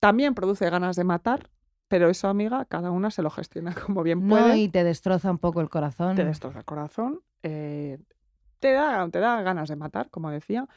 [0.00, 1.50] También produce ganas de matar,
[1.90, 4.58] pero eso, amiga, cada una se lo gestiona como bien No, puede.
[4.58, 6.14] y te destroza un poco el corazón.
[6.14, 7.98] Te destroza el corazón, eh,
[8.60, 10.68] te, da, te da ganas de matar, como decía.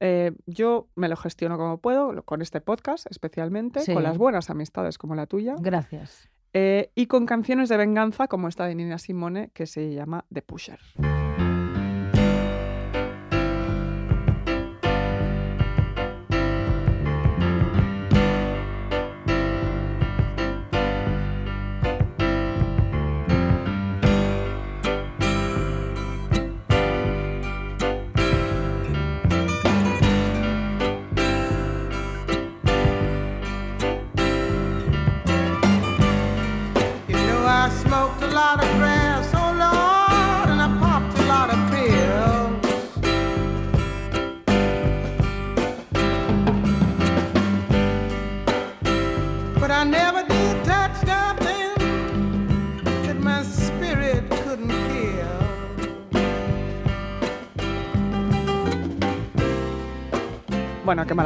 [0.00, 3.94] Eh, yo me lo gestiono como puedo, con este podcast especialmente, Sí.
[3.94, 6.28] con las buenas amistades como la tuya, Gracias.
[6.52, 10.42] eh, y con canciones de venganza como esta de Nina Simone que se llama The
[10.42, 10.80] Pusher.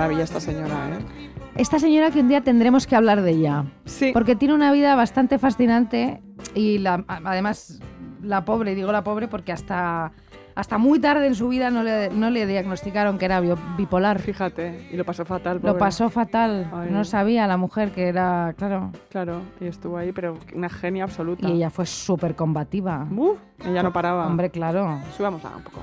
[0.05, 1.31] Maravilla esta señora, ¿eh?
[1.57, 3.65] Esta señora que un día tendremos que hablar de ella.
[3.85, 4.11] Sí.
[4.13, 6.21] Porque tiene una vida bastante fascinante
[6.55, 7.81] y la- a- además
[8.23, 10.11] la pobre, digo la pobre porque hasta,
[10.57, 13.41] hasta muy tarde en su vida no le, no le diagnosticaron que era
[13.77, 14.19] bipolar.
[14.19, 15.57] Fíjate, y lo pasó fatal.
[15.57, 15.79] Lo pobre.
[15.79, 16.69] pasó fatal.
[16.73, 16.89] Ay.
[16.91, 18.91] No sabía la mujer que era, claro.
[19.11, 21.49] Claro, y estuvo ahí, pero una genia absoluta.
[21.49, 23.07] Y ella fue súper combativa.
[23.17, 24.27] Uf, ella no paraba.
[24.27, 24.99] Hombre, claro.
[25.17, 25.83] Subámosla un poco.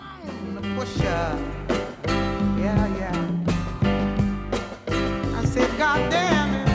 [5.51, 6.67] Said, God damn it.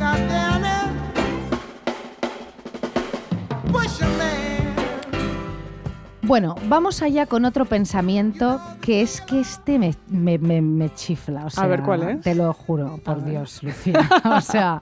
[0.00, 0.90] God damn it.
[3.72, 4.51] Pusher man.
[6.24, 11.44] Bueno, vamos allá con otro pensamiento que es que este me, me- me- me chifla.
[11.46, 12.20] O sea, ver, ¿cuál es?
[12.20, 13.24] Te lo juro, por.
[13.24, 14.08] Dios, Lucía.
[14.24, 14.78] O sea,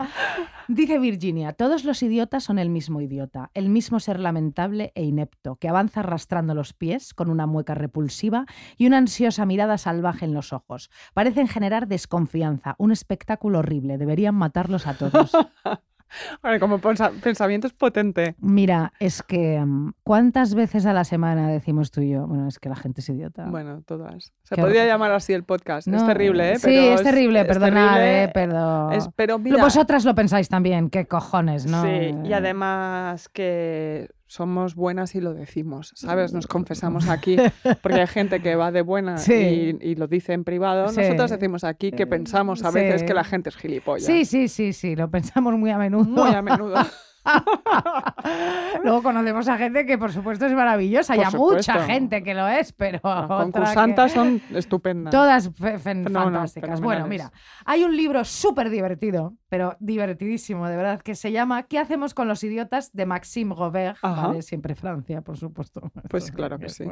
[0.68, 5.56] dice Virginia, todos los idiotas son el mismo idiota, el mismo ser lamentable e inepto,
[5.56, 8.44] que avanza arrastrando los pies con una mueca repulsiva
[8.76, 10.90] y una ansiosa mirada salvaje en los ojos.
[11.14, 15.32] Parecen generar desconfianza, un espectáculo horrible, deberían matarlos a todos.
[16.58, 18.34] Como pensa- pensamiento es potente.
[18.38, 22.26] Mira, es que mm, ¿cuántas veces a la semana decimos tú y yo?
[22.26, 23.46] Bueno, es que la gente es idiota.
[23.46, 24.32] Bueno, todas.
[24.42, 25.88] Se Qué podría llamar así el podcast.
[25.88, 26.58] es terrible, ¿eh?
[26.58, 28.24] Sí, es terrible, perdonad, terrible.
[28.24, 28.90] eh, pero...
[28.92, 31.82] Es- pero mira, Vosotras lo pensáis también, qué cojones, ¿no?
[31.82, 36.32] Sí, y además que somos buenas y lo decimos, ¿sabes?
[36.32, 37.36] Nos confesamos aquí,
[37.82, 39.34] porque hay gente que va de buena Sí.
[39.82, 40.88] y, y lo dice en privado.
[40.90, 41.00] Sí.
[41.00, 42.74] Nosotras decimos aquí que pensamos a Sí.
[42.76, 44.06] veces que la gente es gilipollas.
[44.06, 46.04] Sí, sí, sí, sí, lo pensamos muy a menudo.
[46.24, 46.76] Muy a menudo.
[48.84, 51.14] Luego conocemos a gente que, por supuesto, es maravillosa.
[51.14, 53.00] Por y a mucha gente que lo es, pero.
[53.02, 55.10] Las concursantas que- son estupendas.
[55.12, 55.50] Todas
[55.82, 56.80] fantásticas.
[56.80, 57.32] bueno, mira,
[57.64, 62.28] hay un libro súper divertido, pero divertidísimo, de verdad, que se llama ¿Qué hacemos con
[62.28, 62.92] los idiotas?
[62.92, 63.96] de Maxime Robert.
[64.40, 65.80] Siempre Francia, por supuesto.
[66.08, 66.84] Pues claro que sí.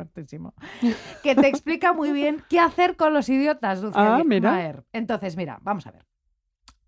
[1.23, 4.51] Que te explica muy bien qué hacer con los idiotas, Lucía Ah, mira.
[4.93, 6.05] Entonces, mira, vamos a ver.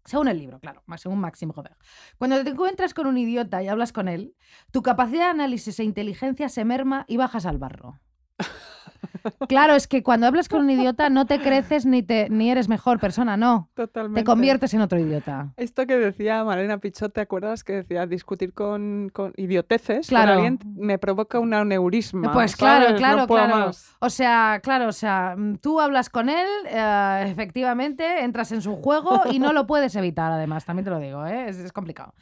[0.04, 1.78] Según el libro, claro, según Maxime Robert.
[2.18, 4.34] Cuando te encuentras con un idiota y hablas con él,
[4.70, 8.00] tu capacidad de análisis e inteligencia se merma y bajas al barro.
[9.48, 12.68] Claro, es que cuando hablas con un idiota no te creces ni, te, ni eres
[12.68, 13.68] mejor persona, no.
[13.74, 14.20] Totalmente.
[14.20, 15.52] Te conviertes en otro idiota.
[15.56, 20.08] Esto que decía Marina Pichot, ¿te acuerdas que decía discutir con, con idioteces?
[20.08, 20.32] con Claro.
[20.34, 22.32] alguien me provoca un aneurisma.
[22.32, 22.98] Pues claro, ¿sabes?
[23.00, 23.56] claro, No claro.
[23.66, 23.96] más.
[24.00, 29.22] O sea, claro, o sea, tú hablas con él, eh, efectivamente, entras en su juego
[29.30, 31.48] y no lo puedes evitar, además, también te lo digo, ¿eh?
[31.48, 32.14] es, es complicado.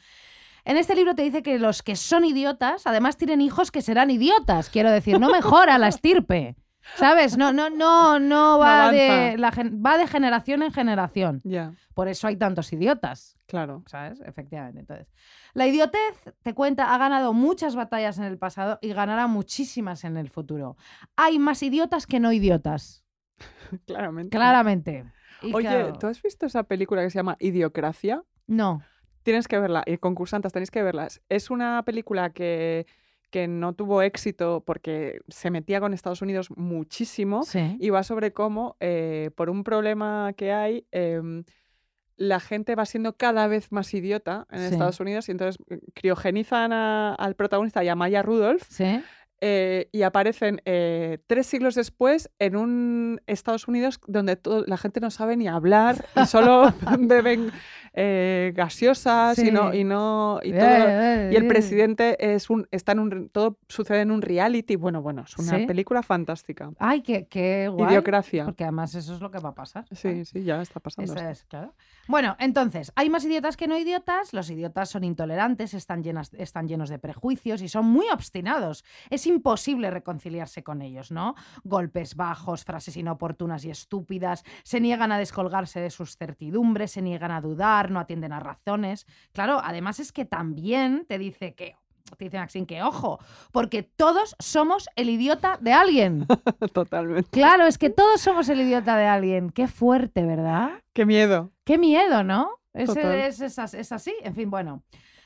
[0.65, 4.11] En este libro te dice que los que son idiotas, además tienen hijos que serán
[4.11, 6.55] idiotas, quiero decir, no mejora la estirpe.
[6.95, 7.37] ¿Sabes?
[7.37, 9.37] No, no, no, no va, No de, avanza.
[9.37, 11.41] la gen- va de generación en generación.
[11.43, 13.37] Ya, Por eso hay tantos idiotas.
[13.47, 13.83] claro.
[13.87, 14.21] ¿sabes?
[14.21, 14.79] Efectivamente.
[14.81, 15.07] Entonces,
[15.53, 20.17] la idiotez, te cuenta, ha ganado muchas batallas en el pasado y ganará muchísimas en
[20.17, 20.75] el futuro.
[21.15, 23.05] Hay más idiotas que no idiotas,
[23.85, 24.35] Claramente.
[24.37, 25.05] claramente.
[25.41, 28.23] Y Oye, claro, ¿tú has visto esa película que se llama Idiocracia?
[28.47, 28.81] No.
[29.23, 31.21] Tienes que verla, y concursantes tenéis que verlas.
[31.29, 32.87] Es una película que,
[33.29, 37.77] que no tuvo éxito porque se metía con Estados Unidos muchísimo Sí.
[37.79, 41.43] y va sobre cómo, eh, por un problema que hay, em,
[42.17, 44.65] la gente va siendo cada vez más idiota en Sí.
[44.73, 49.01] Estados Unidos y entonces eh, criogenizan a- al protagonista y a Maya Rudolph Sí.
[49.41, 54.99] Eh, y aparecen eh, tres siglos después en un Estados Unidos donde to- la gente
[54.99, 57.51] no sabe ni hablar y solo beben
[57.93, 62.99] eh, gaseosas y no y no y, todo- y el presidente es un está en
[62.99, 65.65] un todo sucede en un reality bueno bueno es una Sí.
[65.65, 67.89] película fantástica Ay, qué, qué guay.
[67.91, 69.85] Idiocracia Porque además eso es lo que va a pasar.
[69.91, 71.73] sí sí ya está pasando Eso es, claro.
[72.07, 74.33] Bueno, entonces, hay más idiotas que no idiotas.
[74.33, 78.83] Los idiotas son intolerantes, están, llenas, están llenos de prejuicios y son muy obstinados.
[79.11, 81.35] Es imposible reconciliarse con ellos, ¿no?
[81.63, 87.31] Golpes bajos, frases inoportunas y estúpidas, se niegan a descolgarse de sus certidumbres, se niegan
[87.31, 89.05] a dudar, no atienden a razones.
[89.31, 91.75] Claro, además es que también te dice que.
[92.17, 93.19] Te dice Maxine que ojo,
[93.51, 96.25] porque todos somos el idiota de alguien.
[96.73, 99.51] totalmente Claro, es que todos somos el idiota de alguien.
[99.51, 100.71] Qué fuerte, ¿verdad?
[100.93, 102.49] qué miedo Qué miedo, ¿no?
[102.73, 104.15] Es, es, es es así.
[104.23, 104.81] En fin, bueno.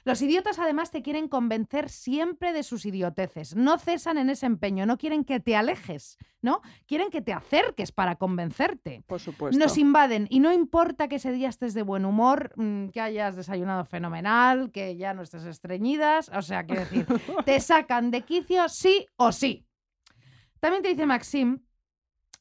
[0.05, 3.55] Los idiotas además te quieren convencer siempre de sus idioteces.
[3.55, 6.61] No cesan en ese empeño, no quieren que te alejes, ¿no?
[6.87, 9.03] Quieren que te acerques para convencerte.
[9.07, 12.89] por supuesto Nos invaden y no importa que ese día estés de buen humor, mm,
[12.89, 17.05] que hayas desayunado fenomenal, que ya no estés estreñidas, o sea, quiero decir,
[17.45, 19.65] te sacan de quicio sí o sí.
[20.59, 21.59] También te dice Maxim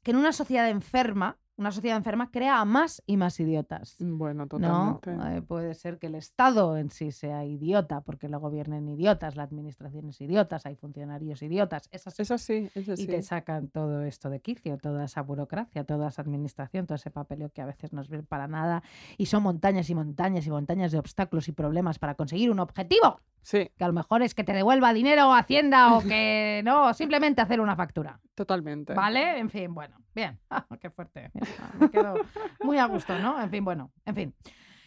[0.03, 3.97] que en una sociedad enferma, una sociedad enferma crea a más y más idiotas.
[3.99, 4.49] bueno ¿no?
[4.49, 9.37] totalmente Eh, puede ser que el Estado en sí sea idiota, porque lo gobiernen idiotas,
[9.37, 12.23] la administración es idiotas, hay funcionarios idiotas, es así.
[12.23, 16.23] es así es Y te sacan todo esto de quicio, toda esa burocracia, toda esa
[16.23, 18.83] administración, todo ese papeleo que a veces no sirve para nada.
[19.17, 23.21] Y son montañas y montañas y montañas de obstáculos y problemas para conseguir un objetivo,
[23.43, 26.95] sí que a lo mejor es que te devuelva dinero o Hacienda o que no,
[26.95, 28.21] simplemente hacer una factura.
[28.35, 29.39] totalmente ¿Vale?
[29.39, 30.41] En fin, bueno, bien.
[30.81, 31.31] Qué fuerte.
[31.79, 32.15] Me quedo
[32.63, 33.41] muy a gusto, ¿no?
[33.41, 34.35] En fin, bueno, en fin.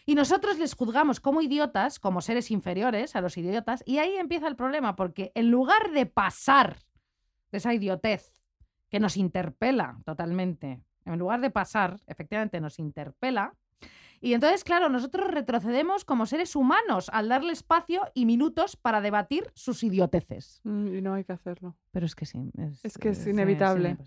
[0.08, 4.48] Y nosotros les juzgamos como idiotas, como seres inferiores a los idiotas, y ahí empieza
[4.48, 6.78] el problema, porque en lugar de pasar
[7.52, 8.32] de esa idiotez
[8.89, 13.56] que nos interpela totalmente, en lugar de pasar, efectivamente nos interpela,
[14.21, 19.51] y entonces, claro, nosotros retrocedemos como seres humanos al darle espacio y minutos para debatir
[19.56, 20.62] sus idioteces.
[20.63, 22.51] Mm, y no hay que hacerlo Pero es que sí.
[22.84, 23.97] Es que es inevitable.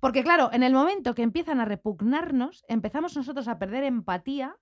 [0.00, 4.56] Porque claro, en el momento que empiezan a repugnarnos, empezamos nosotros a perder empatía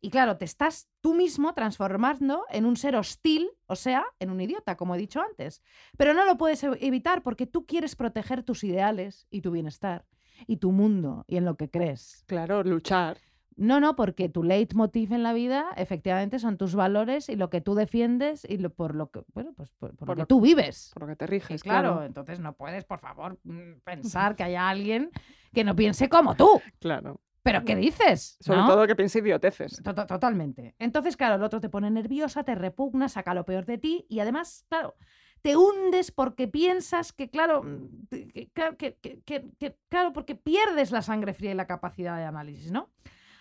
[0.00, 4.40] y claro, te estás tú mismo transformando en un ser hostil, o sea, en un
[4.40, 5.62] idiota, como he dicho antes.
[5.98, 10.06] Pero no lo puedes evitar porque tú quieres proteger tus ideales y tu bienestar
[10.46, 12.24] y tu mundo y en lo que crees.
[12.26, 13.18] claro luchar
[13.60, 17.60] No, no, porque tu leitmotiv en la vida efectivamente son tus valores y lo que
[17.60, 20.26] tú defiendes y lo, por lo que, bueno, pues por, por Por lo lo que
[20.26, 20.90] tú vives.
[20.94, 24.44] por lo que te riges claro, claro entonces no puedes, por favor, mm, pensar que
[24.44, 25.10] haya alguien
[25.52, 26.60] que no piense como tú.
[26.78, 28.36] claro ¿Pero qué dices?
[28.40, 28.66] sobre ¿No?
[28.66, 30.74] todo que piense idioteces to- Totalmente.
[30.78, 34.20] Entonces, claro, el otro te pone nerviosa, te repugna, saca lo peor de ti y
[34.20, 34.94] además, claro,
[35.42, 41.54] te hundes porque piensas que, claro, mm, que- claro, porque pierdes la sangre fría y
[41.54, 42.90] la capacidad de análisis, ¿no?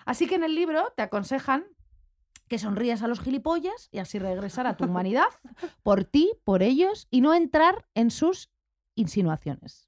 [0.10, 1.66] Así que en el libro te aconsejan
[2.48, 5.28] que sonrías a los gilipollas y así regresar a tu humanidad
[5.84, 8.50] por ti, por ellos y no entrar en sus
[8.96, 9.88] insinuaciones.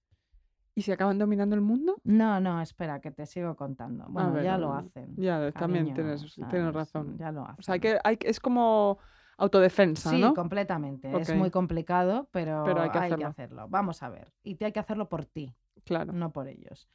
[0.75, 4.05] y si acaban dominando el mundo No, no, espera, que te sigo contando.
[4.09, 5.15] Bueno, ver, ya lo hacen.
[5.17, 6.49] ya también tienes, ¿sabes?
[6.51, 7.55] tienes razón Ya lo hacen.
[7.59, 8.99] o sea hay que, hay, que- es como
[9.37, 10.35] autodefensa Sí, ¿no?
[10.35, 11.19] completamente.
[11.19, 13.27] Es muy complicado, pero, Pero hay que hacerlo.
[13.27, 13.67] hacerlo.
[13.69, 14.31] Vamos a ver.
[14.43, 16.87] Y te hay que hacerlo por ti, claro no por ellos.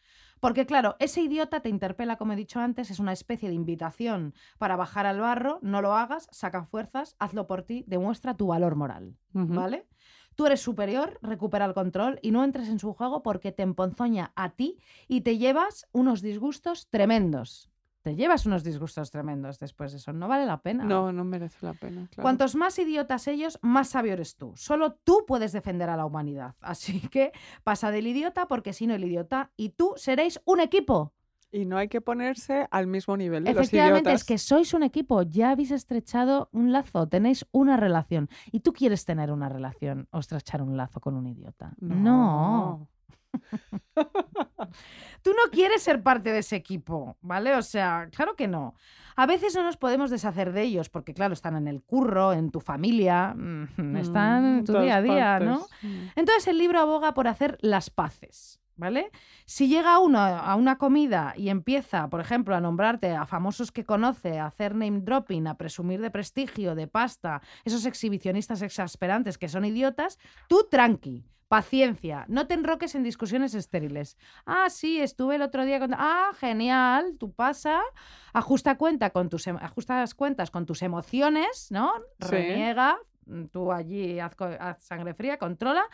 [0.47, 4.33] Porque claro, ese idiota te interpela, como he dicho antes, es una especie de invitación
[4.59, 8.77] para bajar al barro, no lo hagas, saca fuerzas, hazlo por ti, demuestra tu valor
[8.77, 9.17] moral.
[9.33, 9.89] ¿vale?
[10.37, 14.31] Tú eres superior, recupera el control y no entres en su juego porque te emponzoña
[14.37, 14.79] a ti
[15.09, 17.73] y te llevas unos disgustos tremendos.
[18.07, 20.13] Te llevas unos disgustos tremendos después de eso.
[20.13, 20.85] No vale la pena.
[20.85, 22.07] No, no merece la pena.
[22.07, 22.23] Claro.
[22.23, 24.53] Cuantos más idiotas ellos, más sabio eres tú.
[24.55, 26.55] Solo tú puedes defender a la humanidad.
[26.61, 27.33] Así que
[27.65, 31.15] pasa del idiota porque si no el idiota y tú seréis un equipo.
[31.51, 34.21] Y no hay que ponerse al mismo nivel de los Efectivamente, idiotas.
[34.21, 38.29] es que sois un equipo, ya habéis estrechado un lazo, tenéis una relación.
[38.53, 41.73] Y tú quieres tener una relación o estrechar un lazo con un idiota.
[41.81, 42.87] no.
[45.23, 47.55] Tú no quieres ser parte de ese equipo, ¿vale?
[47.55, 48.75] O sea, claro que no.
[49.17, 52.51] A veces no nos podemos deshacer de ellos porque, claro, están en el curro, en
[52.51, 55.67] tu familia, mm, están Mm, en tu todas día a día, ¿no?
[55.83, 56.09] Mm.
[56.17, 59.11] Entonces el libro aboga por hacer las paces, ¿vale?
[59.45, 63.85] Si llega uno a una comida y empieza, por ejemplo, a nombrarte a famosos que
[63.85, 69.49] conoce, a hacer name dropping, a presumir de prestigio, de pasta, esos exhibicionistas exasperantes que
[69.49, 70.19] son idiotas,
[70.49, 71.25] tú tranqui.
[71.49, 74.17] Paciencia, no te enroques en discusiones estériles.
[74.47, 75.95] Ah, sí, estuve el otro día con...
[75.95, 77.83] Ah, genial, tú pasa,
[78.33, 81.93] ajusta cuenta con tus em- ajustas cuentas con tus emociones, ¿no?
[82.19, 82.99] Reniega,
[83.51, 84.37] tú allí haz,
[84.81, 85.85] sangre fría, controla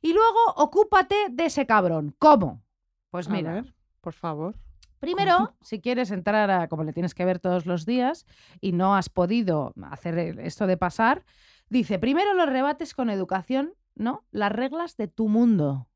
[0.00, 2.14] y luego ocúpate de ese cabrón.
[2.18, 2.62] ¿Cómo?
[3.10, 4.54] Pues A mira, ver, por favor.
[4.98, 8.26] primero, si quieres entrar a como le tienes que ver todos los días
[8.60, 11.24] y no has podido hacer esto de pasar,
[11.68, 14.24] dice, primero los rebates con educación, ¿no?
[14.30, 15.88] Las reglas de tu mundo.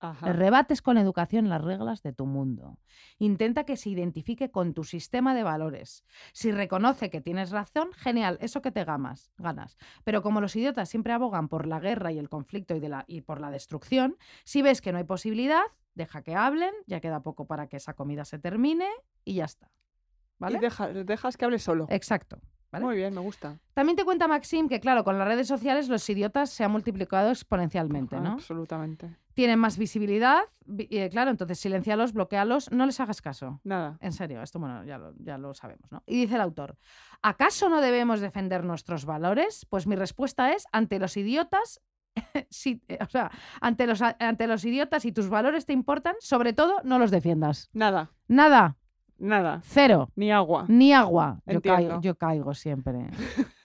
[0.00, 0.32] Ajá.
[0.32, 2.78] Rebates con educación las reglas de tu mundo.
[3.18, 6.04] Intenta que se identifique con tu sistema de valores.
[6.32, 9.76] Si reconoce que tienes razón, genial, eso que te gamas, ganas.
[10.04, 13.04] Pero como los idiotas siempre abogan por la guerra y el conflicto y, de la,
[13.08, 15.62] y por la destrucción, si ves que no hay posibilidad,
[15.94, 18.88] deja que hablen, ya queda poco para que esa comida se termine
[19.24, 19.72] y ya está.
[20.38, 20.58] ¿Vale?
[20.58, 21.86] Y deja- dejas que hable solo.
[21.90, 22.38] Exacto.
[22.70, 22.84] ¿Vale?
[22.84, 23.58] Muy bien, me gusta.
[23.74, 27.30] También te cuenta Maxim que, claro, con las redes sociales los idiotas se han multiplicado
[27.30, 28.32] exponencialmente, Ajá, ¿no?
[28.34, 29.16] Absolutamente.
[29.34, 33.60] tienen más visibilidad, vi- eh, claro, entonces silencialos, bloquealos, no les hagas caso.
[33.64, 33.96] Nada.
[34.00, 36.02] En serio, esto bueno, ya lo, ya lo sabemos, ¿no?
[36.06, 36.76] Y dice el autor,
[37.22, 39.64] ¿acaso no debemos defender nuestros valores?
[39.70, 41.80] Pues mi respuesta es, ante los idiotas,
[42.50, 46.52] si, eh, o sea, ante los, ante los idiotas y tus valores te importan, sobre
[46.52, 47.70] todo no los defiendas.
[47.72, 48.10] Nada.
[48.26, 48.76] Nada,
[49.18, 49.60] Nada.
[49.64, 50.64] cero, Ni agua.
[50.68, 51.40] ni agua.
[51.46, 53.06] Yo caigo, yo caigo siempre.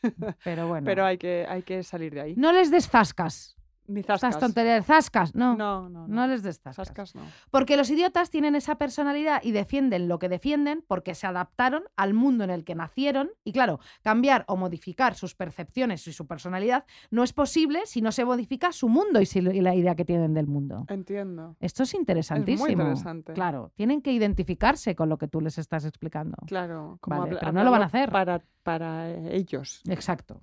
[0.44, 0.86] Pero bueno.
[0.86, 2.34] Pero hay que, hay que salir de ahí.
[2.36, 3.56] No les des zascas.
[3.88, 4.40] Ni Estas zascas.
[4.40, 5.56] tonterías, zascas, no.
[5.58, 6.08] No, no, no.
[6.08, 6.88] No les des zascas.
[6.88, 7.22] Zascas no.
[7.52, 12.14] Porque los idiotas tienen esa personalidad y defienden lo que defienden porque se adaptaron al
[12.14, 13.32] mundo en el que nacieron.
[13.44, 18.12] Y claro, cambiar o modificar sus percepciones y su personalidad no es posible si no
[18.14, 20.86] se modifica su mundo y, si- y la idea que tienen del mundo.
[20.88, 21.58] Entiendo.
[21.60, 22.70] Esto es interesantísimo.
[22.70, 23.34] interesante.
[23.34, 26.38] Claro, tienen que identificarse con lo que tú les estás explicando.
[26.48, 26.98] Claro.
[27.02, 28.12] como Vale, pero no lo van a hacer.
[28.12, 29.82] Para, para ellos.
[29.90, 30.42] Exacto.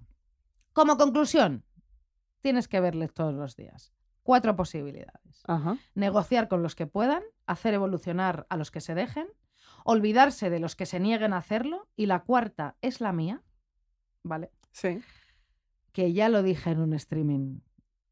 [0.73, 1.65] Como conclusión,
[2.41, 3.93] tienes que verles todos los días.
[4.23, 5.43] Cuatro posibilidades.
[5.47, 5.79] Ajá.
[5.95, 9.27] negociar con los que puedan, hacer evolucionar a los que se dejen,
[9.85, 13.43] olvidarse de los que se nieguen a hacerlo y la cuarta es la mía,
[14.23, 14.51] ¿vale?
[14.73, 15.01] Sí.
[15.93, 17.61] Que ya lo dije en un streaming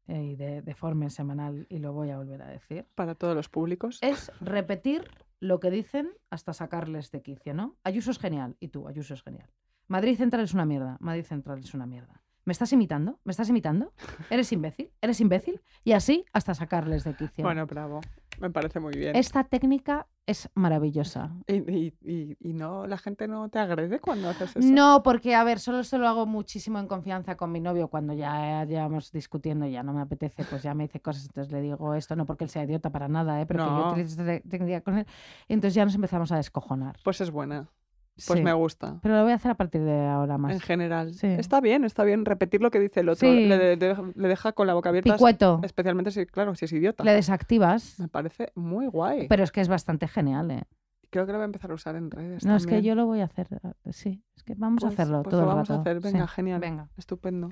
[0.07, 2.87] eh, de, de forma semanal y lo voy a volver a decir.
[2.95, 3.99] Para todos los públicos.
[4.01, 5.09] Es repetir
[5.39, 7.77] lo que dicen hasta sacarles de quicio, ¿no?
[7.83, 9.49] Ayuso es genial y tú, Ayuso es genial.
[9.87, 12.18] Madrid Central es una mierda, Madrid Central es una mierda.
[12.49, 13.19] ¿Me estás imitando?
[13.25, 13.93] ¿Me estás imitando?
[14.31, 14.89] ¿Eres imbécil?
[15.03, 15.61] ¿Eres imbécil?
[15.83, 17.43] Y así hasta sacarles de quicio.
[17.43, 18.01] Bueno, bravo.
[18.39, 19.15] Me parece muy bien.
[19.15, 21.29] Esta técnica es maravillosa.
[21.45, 24.67] Y, y- y- y no, la gente no te agrede cuando haces eso.
[24.67, 28.13] No, porque, a ver, solo se lo hago muchísimo en confianza con mi novio cuando
[28.13, 31.61] ya llevamos discutiendo y ya no me apetece, pues ya me dice cosas, entonces le
[31.61, 33.45] digo esto, no porque él sea idiota para nada, ¿eh?
[33.45, 33.59] pero
[33.95, 35.05] que yo técnica con él.
[35.47, 36.97] Entonces ya nos empezamos a descojonar.
[37.03, 37.69] Pues es buena.
[38.27, 38.43] Pues Sí.
[38.43, 38.99] me gusta.
[39.01, 40.53] Pero lo voy a hacer a partir de ahora más.
[40.53, 41.13] En general.
[41.13, 41.27] Sí.
[41.27, 43.27] Está bien, está bien repetir lo que dice el otro.
[43.27, 43.45] Sí.
[43.45, 45.13] Le, de- de- le deja con la boca abierta.
[45.13, 47.03] Picueto, Especialmente si, claro, si es idiota.
[47.03, 49.27] le desactivas, Me parece muy guay.
[49.27, 50.63] pero es que es bastante genial, ¿eh?
[51.11, 52.45] Creo que lo voy a empezar a usar en redes.
[52.45, 53.47] No, es que yo lo voy a hacer,
[53.89, 55.99] sí, es que vamos Pues- a hacerlo pues todo lo el vamos a hacer.
[56.01, 56.59] Venga, genial.
[56.59, 56.89] Venga.
[56.97, 57.49] Estupendo.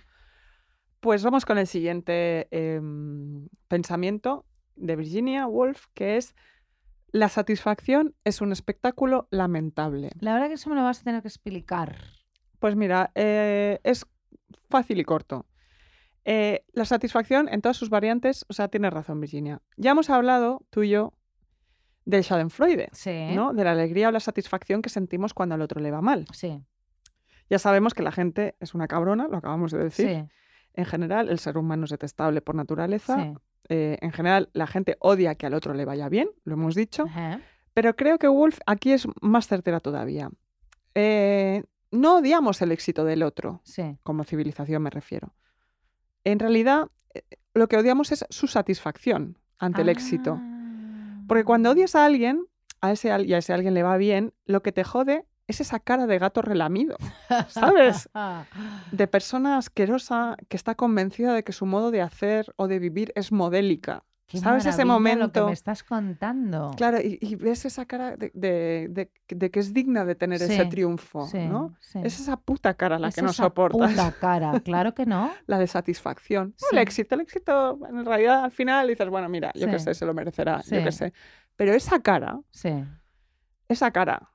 [1.00, 4.46] Pues vamos con el siguiente em, pensamiento
[4.76, 6.36] de Virginia Woolf, que es
[7.12, 10.10] la satisfacción es un espectáculo lamentable.
[10.20, 11.96] La verdad que eso me lo vas a tener que explicar.
[12.60, 14.06] Pues mira, eh, es
[14.70, 15.46] fácil y corto.
[16.26, 19.62] Eh, la satisfacción en todas sus variantes, o sea, tienes razón, Virginia.
[19.78, 21.14] Ya hemos hablado, tú y yo,
[22.04, 23.30] del Schadenfreude, Sí.
[23.34, 23.54] ¿no?
[23.54, 26.26] De la alegría o la satisfacción que sentimos cuando al otro le va mal.
[26.34, 26.62] Sí,
[27.50, 30.08] Ya sabemos que la gente es una cabrona, lo acabamos de decir.
[30.10, 30.30] sí,
[30.74, 33.16] En general, el ser humano es detestable por naturaleza.
[33.24, 33.34] sí.
[33.70, 37.04] Eh, en general, la gente odia que al otro le vaya bien, lo hemos dicho.
[37.04, 37.42] Ajá.
[37.74, 40.32] Pero creo que Wolf aquí es más certera todavía.
[40.96, 45.36] Eh, no odiamos el éxito del otro, Sí, como civilización me refiero.
[46.24, 47.22] En realidad, eh,
[47.54, 50.40] lo que odiamos es su satisfacción ante el éxito.
[50.42, 51.24] Ah.
[51.28, 52.46] Porque cuando odias a alguien,
[52.82, 55.80] a ese, y a ese alguien le va bien, lo que te jode es esa
[55.80, 56.98] cara de gato relamido,
[57.48, 58.10] ¿sabes?
[58.92, 63.12] De persona asquerosa que está convencida de que su modo de hacer o de vivir
[63.16, 64.04] es modélica.
[64.30, 65.46] Qué ¿Sabes ese maravilla Lo que momento?
[65.48, 66.72] me estás contando.
[66.76, 70.42] Claro, y, y ves esa cara de, de- de- de que es digna de tener
[70.42, 71.76] ese triunfo, sí, ¿no?
[71.80, 72.00] sí.
[72.04, 73.90] Es esa puta cara la Es que no esa soportas.
[73.92, 75.32] puta cara, claro que no.
[75.46, 76.56] La de satisfacción.
[76.62, 76.68] No.
[76.74, 80.06] El éxito, el éxito, en realidad al final dices, bueno, mira, yo qué sé, se
[80.06, 81.14] lo merecerá, yo qué sé.
[81.56, 82.84] Pero esa cara, Sí.
[83.70, 84.30] esa cara,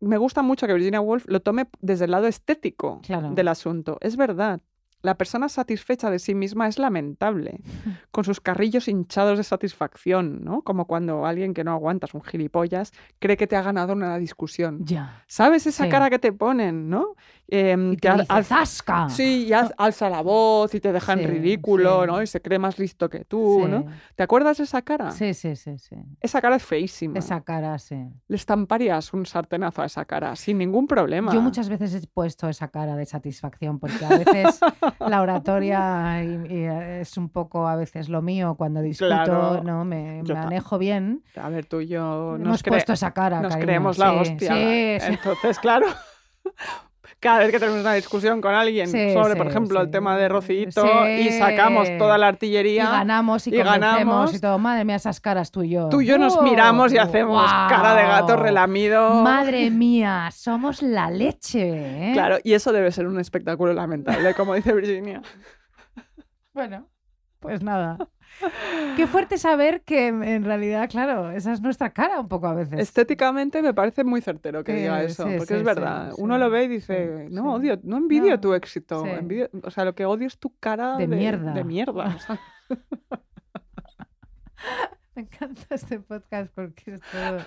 [0.00, 3.30] me gusta mucho que Virginia Woolf lo tome desde el lado estético Claro.
[3.30, 3.98] del asunto.
[4.00, 4.60] Es verdad.
[5.02, 7.60] La persona satisfecha de sí misma es lamentable,
[8.10, 10.62] con sus carrillos hinchados de satisfacción, ¿no?
[10.62, 14.78] Como cuando alguien que no aguantas, un gilipollas, cree que te ha ganado una discusión.
[14.84, 15.22] Ya.
[15.28, 15.90] ¿Sabes esa Sí.
[15.90, 17.14] cara que te ponen, no?
[17.48, 19.08] Em, Y te al- dice, al- ¡zasca!
[19.08, 22.06] Sí, y haz- alza la voz y te deja en Sí, ridículo, sí.
[22.08, 22.22] ¿no?
[22.22, 23.84] Y se cree más listo que tú, ¿no?
[24.16, 25.12] ¿Te acuerdas de esa cara?
[25.12, 25.94] Sí, sí, sí, sí.
[26.20, 27.18] Esa cara es feísima.
[27.18, 27.96] Esa cara, sí.
[28.26, 31.32] Le estamparías un sartenazo a esa cara sin ningún problema.
[31.32, 34.58] Yo muchas veces he puesto esa cara de satisfacción porque a veces
[35.08, 39.62] la oratoria y- y, eh, es un poco a veces lo mío cuando discuto, Claro.
[39.62, 41.22] no me manejo bien.
[41.36, 43.66] A ver, tú y yo Hemos nos, cre- puesto esa cara, nos cariño.
[43.66, 44.52] creemos la Sí, hostia.
[44.54, 45.12] sí, sí.
[45.12, 45.86] Entonces, claro,
[47.20, 50.16] cada vez que tenemos una discusión con alguien Sí, sobre, por sí, ejemplo, el tema
[50.16, 54.34] de Rocito y sacamos toda la Y artillería, ganamos y, ganamos.
[54.34, 54.58] y todo.
[54.58, 55.88] Madre mía, esas caras tú y yo.
[55.88, 56.42] tú y yo nos ¡Oh!
[56.42, 59.22] miramos y hacemos cara de gato relamido.
[59.22, 62.10] Madre mía, somos la leche.
[62.10, 62.12] ¿eh?
[62.12, 65.22] Claro, y eso debe ser un espectáculo lamentable, como dice Virginia.
[66.52, 66.88] Bueno,
[67.40, 67.98] pues nada.
[68.96, 72.78] Qué fuerte saber que en realidad, claro, esa es nuestra cara un poco a veces.
[72.80, 76.12] Estéticamente me parece muy certero que diga Eh, eso, sí, porque sí, es verdad.
[76.18, 79.84] Uno lo ve y dice, no, odio, no envidio No, tu éxito, envidio- o sea,
[79.84, 81.52] lo que odio es tu cara De de, mierda.
[81.52, 82.14] de mierda.
[82.16, 82.40] o sea,
[85.16, 87.38] Me encanta este podcast porque es todo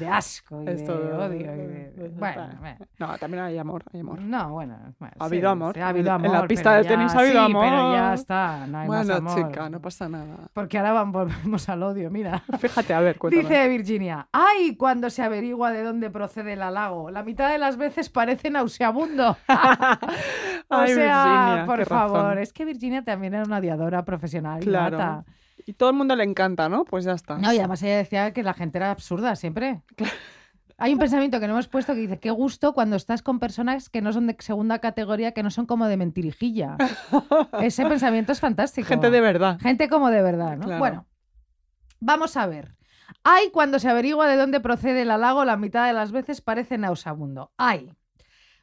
[0.00, 1.36] de asco y es de todo- odio.
[1.40, 2.76] y de- pues, Bueno, bueno.
[2.98, 4.18] No, también hay amor, hay amor.
[4.22, 5.78] No, bueno, bueno, Ha sí, habido amor.
[5.78, 8.14] ha habido En la amor, pista ya- tenis ha habido sí, pero ya amor.
[8.14, 9.34] está, no hay más amor.
[9.34, 10.36] chica, no pasa nada.
[10.54, 12.42] Porque ahora volvemos al odio, mira.
[12.58, 13.42] Fíjate, a ver, cuéntame.
[13.42, 14.74] Dice Virginia, ¡ay!
[14.76, 17.10] Cuando se averigua de dónde procede el halago.
[17.10, 19.36] La mitad de las veces parece nauseabundo.
[20.68, 22.38] o Ay, sea, Virginia, por favor, razón.
[22.38, 24.60] es que Virginia también era una odiadora profesional.
[24.60, 24.96] Claro.
[24.96, 25.24] nata.
[25.66, 26.84] Y todo el mundo le encanta, ¿no?
[26.84, 27.38] Pues ya está.
[27.38, 29.82] No, y además ella decía que la gente era absurda siempre.
[30.78, 33.88] Hay un pensamiento que no hemos puesto que dice, qué gusto cuando estás con personas
[33.88, 36.76] que no son de segunda categoría, que no son como de mentirijilla.
[37.60, 38.88] Ese pensamiento es fantástico.
[38.88, 39.60] Gente de verdad.
[39.60, 40.64] Gente como de verdad, ¿no?
[40.64, 40.78] Claro.
[40.80, 41.06] Bueno,
[42.00, 42.74] vamos a ver.
[43.22, 46.78] Ay, cuando se averigua de dónde procede el halago, la mitad de las veces parece
[46.78, 47.52] nauseabundo.
[47.56, 47.94] Ay.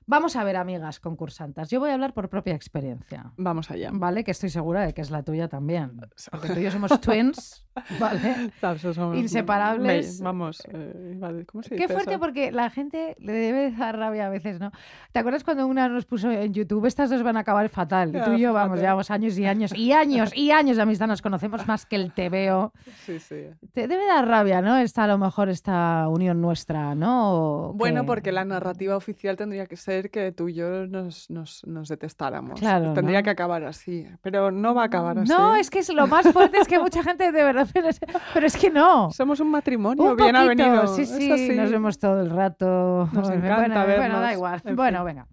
[0.10, 1.70] Vamos a ver, amigas concursantas.
[1.70, 3.32] Yo voy a hablar por propia experiencia.
[3.38, 3.92] Vamos allá.
[3.94, 4.24] ¿Vale?
[4.24, 6.02] Que estoy segura de que es la tuya también.
[6.32, 7.64] Porque tú y yo somos twins,
[8.00, 8.52] ¿vale?
[8.60, 10.20] Somos Inseparables.
[10.22, 12.20] Vamos, eh, decir- ¿cómo se Qué dice fuerte eso?
[12.20, 14.72] porque la gente le debe dar rabia a veces, ¿no?
[15.12, 18.10] ¿Te acuerdas cuando una nos puso en YouTube, estas dos van a acabar fatal?
[18.16, 21.06] Y tú y yo, vamos, llevamos años y años y años y años de amistad,
[21.06, 22.74] nos conocemos más que el TVO.
[23.06, 23.46] Sí, sí.
[23.74, 24.76] Te debe dar rabia, ¿no?
[24.78, 27.70] Esta, a lo mejor esta unión nuestra, ¿no?
[27.70, 28.08] ¿O Bueno, qué?
[28.08, 32.60] porque la narrativa oficial tendría que ser que tú y yo nos, nos, nos detestáramos.
[32.60, 33.24] Claro, Tendría ¿no?
[33.24, 34.08] que acabar así.
[34.22, 35.30] Pero no va a acabar así.
[35.32, 38.00] No, es que es lo más fuerte es que mucha gente de verdad, pero es,
[38.34, 39.12] pero es que no.
[39.12, 40.88] Somos un matrimonio Un bien poquito, avenido.
[40.96, 43.10] sí, sí, nos vemos todo el rato.
[43.12, 44.62] Nos Bueno, encanta Bueno, da igual.
[44.64, 45.06] en Bueno, fin.
[45.06, 45.28] venga.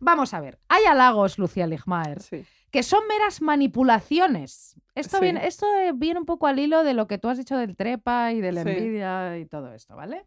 [0.00, 0.58] Vamos a ver.
[0.68, 2.44] Hay halagos, Lucía Ligmaer, Sí.
[2.70, 4.76] que son meras manipulaciones.
[4.94, 5.22] Esto, Sí.
[5.24, 7.76] viene, esto eh, viene un poco al hilo de lo que tú has dicho del
[7.76, 8.68] trepa y de la Sí.
[8.70, 10.24] envidia y todo esto, ¿vale?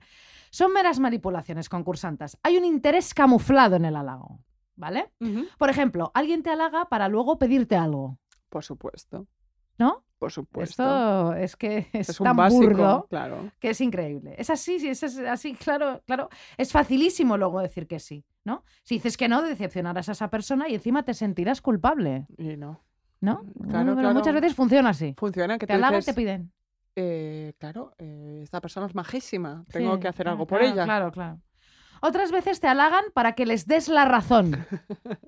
[0.50, 2.38] Son meras manipulaciones concursantas.
[2.44, 4.40] Hay un interés camuflado en el halago,
[4.76, 5.12] ¿vale?
[5.58, 8.18] Por ejemplo, alguien te halaga para luego pedirte algo,
[8.50, 9.28] Por supuesto.
[9.80, 10.04] ¿no?
[10.20, 10.84] Por supuesto.
[10.84, 13.52] Esto es que es, tan básico, burdo claro.
[13.60, 14.36] que es increíble.
[14.38, 16.30] Es así, sí, es así, claro, claro.
[16.58, 18.66] Es facilísimo luego decir que sí, ¿no?
[18.84, 22.82] Si dices que no, decepcionarás a esa persona y encima te sentirás culpable, Y no.
[23.22, 23.44] ¿no?
[23.70, 24.42] Claro, Pero Muchas claro.
[24.42, 25.14] veces funciona así.
[25.18, 26.52] Funciona que Te halagan y te piden.
[26.96, 29.64] Eh, claro, eh, esta persona es majísima.
[29.72, 30.84] Tengo Sí, que hacer claro, algo por ella.
[30.84, 31.40] Claro, claro.
[32.02, 34.66] Otras veces te halagan para que les des la razón.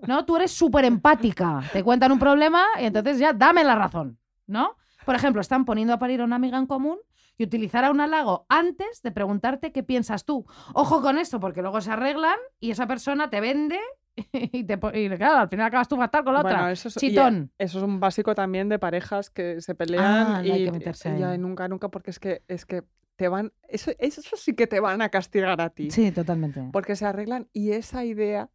[0.07, 0.25] ¿No?
[0.25, 1.61] Tú eres súper empática.
[1.73, 4.17] Te cuentan un problema y entonces ya dame la razón.
[4.47, 4.75] ¿No?
[5.05, 6.97] Por ejemplo, están poniendo a parir a una amiga en común
[7.37, 10.45] y utilizar a un halago antes de preguntarte qué piensas tú.
[10.73, 13.79] Ojo con esto, porque luego se arreglan y esa persona te vende
[14.33, 16.71] y, te, y claro, al final acabas tú fatal con la Bueno, otra.
[16.71, 17.51] eso es, y, Chitón.
[17.57, 21.15] eso es un básico también de parejas que se pelean Ah, y, hay que meterse
[21.15, 21.37] y ya ahí.
[21.37, 22.83] nunca, nunca, porque es que, es que
[23.15, 25.91] te van, eso, eso sí que te van a castigar a ti.
[25.91, 26.69] Sí, totalmente.
[26.73, 28.49] Porque se arreglan y esa idea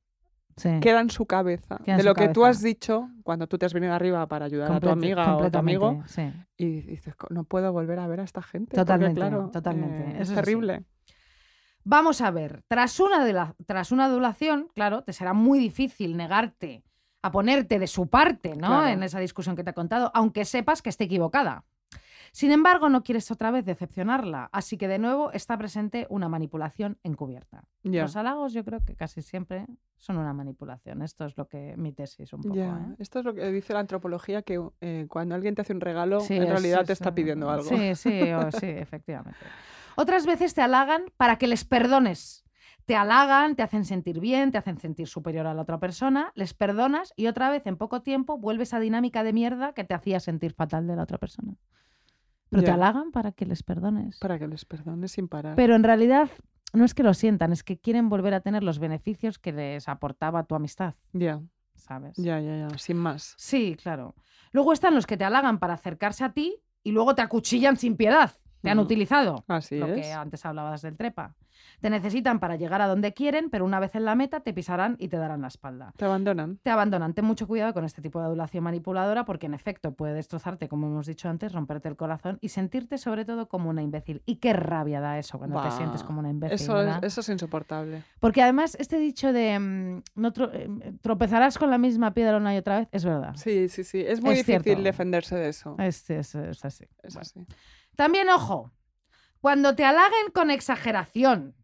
[0.59, 0.71] Sí.
[0.81, 1.77] queda en su cabeza.
[1.85, 4.47] Queda de su lo que tú has dicho cuando tú te has venido arriba para
[4.47, 6.33] ayudar a tu amiga o tu amigo sí.
[6.57, 8.71] y dices, "Co- no puedo volver a ver a esta gente.
[8.71, 10.17] porque, Totalmente, claro, totalmente.
[10.19, 10.85] eh, es terrible.
[11.89, 16.17] Vamos a ver, tras una, de la- tras una adulación, claro, te será muy difícil
[16.17, 16.83] negarte
[17.23, 18.67] a ponerte de su parte, ¿no?
[18.67, 18.87] Claro.
[18.89, 21.65] En esa discusión que te he contado, aunque sepas que esté equivocada.
[22.33, 26.99] Sin embargo, no quieres otra vez decepcionarla, así que de nuevo está presente una manipulación
[27.05, 27.63] encubierta.
[28.03, 29.65] Los halagos yo creo que casi siempre
[29.97, 31.03] son una manipulación.
[31.03, 32.57] Esto es lo que mi tesis un poco.
[32.57, 32.97] ¿eh?
[32.99, 36.19] Esto es lo que dice la antropología, que eh, cuando alguien te hace un regalo,
[36.21, 37.69] Sí, en realidad te es, está pidiendo algo.
[37.69, 39.39] Sí, sí, o- sí, efectivamente.
[39.97, 42.45] Otras veces te halagan para que les perdones.
[42.85, 46.55] Te halagan, te hacen sentir bien, te hacen sentir superior a la otra persona, les
[46.55, 50.21] perdonas y otra vez en poco tiempo vuelves a dinámica de mierda que te hacía
[50.21, 51.55] sentir fatal de la otra persona.
[52.49, 54.19] Pero te halagan para que les perdones.
[54.21, 55.57] Para que les perdones sin parar.
[55.57, 56.29] Pero en realidad
[56.73, 59.89] no es que lo sientan, es que quieren volver a tener los beneficios que les
[59.89, 61.41] aportaba tu amistad, Ya,
[61.75, 62.17] ¿sabes?
[62.17, 63.35] ya, ya, ya, sin más.
[63.37, 64.15] Sí, claro.
[64.53, 67.97] Luego están los que te halagan para acercarse a ti y luego te acuchillan sin
[67.97, 68.33] piedad.
[68.63, 68.85] Te han Ujú.
[68.87, 69.45] utilizado.
[69.49, 70.01] Así lo es.
[70.07, 71.35] que antes hablabas del trepa.
[71.81, 74.97] Te necesitan para llegar a donde quieren, pero una vez en la meta te pisarán
[74.99, 75.93] y te darán la espalda.
[75.97, 76.59] Te abandonan.
[76.63, 77.15] Te abandonan.
[77.15, 80.87] Ten mucho cuidado con este tipo de adulación manipuladora porque en efecto puede destrozarte, como
[80.87, 84.23] hemos dicho antes, romperte el corazón y sentirte sobre todo como una imbécil.
[84.27, 86.55] Y qué rabia da eso cuando te sientes como una imbécil.
[86.57, 87.05] Eso es, ¿verdad?
[87.05, 88.03] eso es insoportable.
[88.21, 92.55] Porque además este dicho de mm, no tro- eh, tropezarás con la misma piedra una
[92.55, 93.35] y otra vez es verdad.
[93.37, 94.05] Sí, sí, sí.
[94.07, 94.83] Es muy Es difícil cierto.
[94.83, 95.75] defenderse de eso.
[95.79, 96.85] Es, es- es así.
[97.03, 97.21] Es Bueno.
[97.23, 97.47] así.
[97.97, 98.73] También, ojo,
[99.41, 101.55] cuando te halaguen con exageración,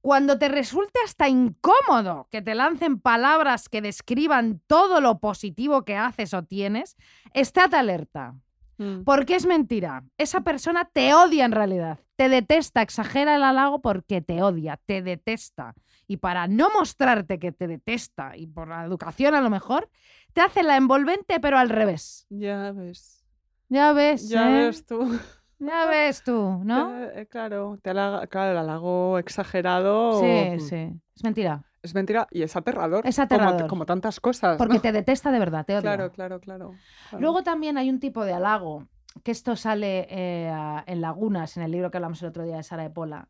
[0.00, 5.96] cuando te resulte hasta incómodo que te lancen palabras que describan todo lo positivo que
[5.96, 6.96] haces o tienes,
[7.34, 8.34] estate alerta.
[8.78, 9.04] Mm.
[9.04, 10.02] Porque es mentira.
[10.18, 12.00] Esa persona te odia en realidad.
[12.16, 15.74] Te detesta, exagera el halago porque te odia, te detesta.
[16.08, 19.88] Y para no mostrarte que te detesta, y por la educación a lo mejor,
[20.32, 22.26] te hace la envolvente pero al revés.
[22.28, 23.24] Ya ves.
[23.68, 24.66] Ya ves, Ya ¿eh?
[24.66, 25.18] ves tú.
[25.64, 27.04] Ya ves tú, ¿no?
[27.04, 31.00] Eh, claro, te halaga- claro, el halago exagerado Sí, sí.
[31.14, 31.62] Es mentira.
[31.82, 33.06] es mentira y es aterrador.
[33.06, 33.68] Es aterrador.
[33.68, 34.58] Como, tantas cosas.
[34.58, 34.80] Porque ¿no?
[34.80, 35.82] te detesta de verdad, te odia.
[35.82, 36.74] Claro, claro, claro.
[37.10, 37.20] claro.
[37.20, 38.88] Luego también hay un tipo de halago,
[39.22, 40.52] que esto sale eh,
[40.86, 43.28] en Lagunas, en el libro que hablamos el otro día de Sara de Pola,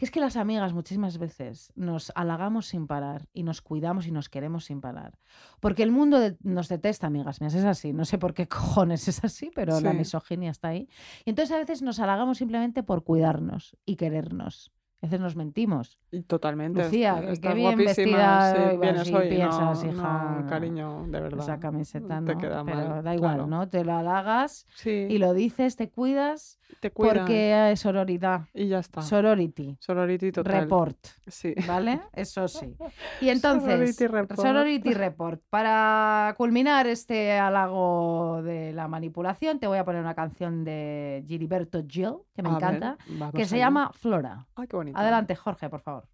[0.00, 4.12] que es que las amigas muchísimas veces nos halagamos sin parar y nos cuidamos y
[4.12, 5.18] nos queremos sin parar.
[5.60, 7.92] Porque el mundo de- nos detesta, amigas mías, es así.
[7.92, 10.88] No sé por qué cojones es así, pero la misoginia está ahí.
[11.26, 14.72] Y entonces a veces nos halagamos simplemente por cuidarnos y querernos.
[15.02, 15.98] A veces nos mentimos.
[16.26, 16.82] Totalmente.
[16.84, 21.20] Lucía, que estás bien guapísima, vestida sí, vienes hoy, piensas, no, hija, no, cariño, de
[21.20, 21.40] verdad.
[21.40, 22.38] Esa camiseta, te ¿no?
[22.40, 23.46] queda Pero mal, da igual, claro.
[23.46, 23.66] ¿no?
[23.68, 28.42] Te lo halagas Sí, y lo dices, te cuidas, te cuida porque es sororidad.
[28.52, 29.00] y ya está.
[29.00, 29.78] Sorority.
[29.80, 30.60] Sorority total.
[30.62, 30.98] Report,
[31.28, 31.54] Sí.
[31.66, 32.00] ¿vale?
[32.12, 32.76] Eso sí.
[33.22, 34.40] Y entonces, Sorority report.
[34.40, 35.40] Sorority Report.
[35.48, 41.82] Para culminar este halago de la manipulación, te voy a poner una canción de Gilberto
[41.88, 42.98] Gil, que me A encanta,
[43.34, 44.46] que se llama Flora.
[44.56, 44.89] Ay, qué bonito.
[44.94, 46.04] Adelante, Jorge, por favor.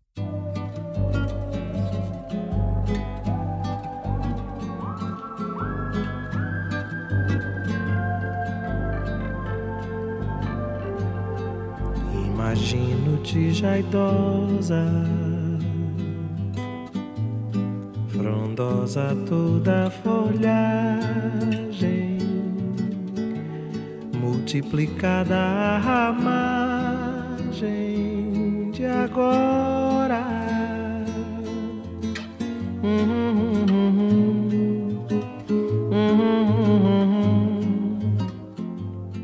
[12.27, 14.85] Imagino-te já idosa,
[18.09, 20.99] frondosa toda a folhagem,
[24.15, 26.66] multiplicada a ramagem
[28.79, 30.23] de agora.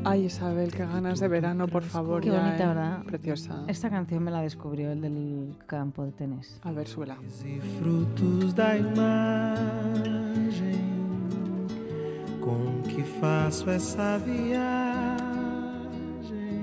[0.05, 2.21] Ay, Isabel, qué ganas de verano, por favor.
[2.23, 2.67] Qué ya, bonita, ¿eh?
[2.67, 3.03] ¿verdad?
[3.05, 3.65] Preciosa.
[3.67, 6.61] Esta canción me la descubrió el del campo de tenis.
[6.63, 7.17] A ver, suela.
[7.79, 9.73] frutos da imagem
[12.41, 14.82] com que faço essa viagem.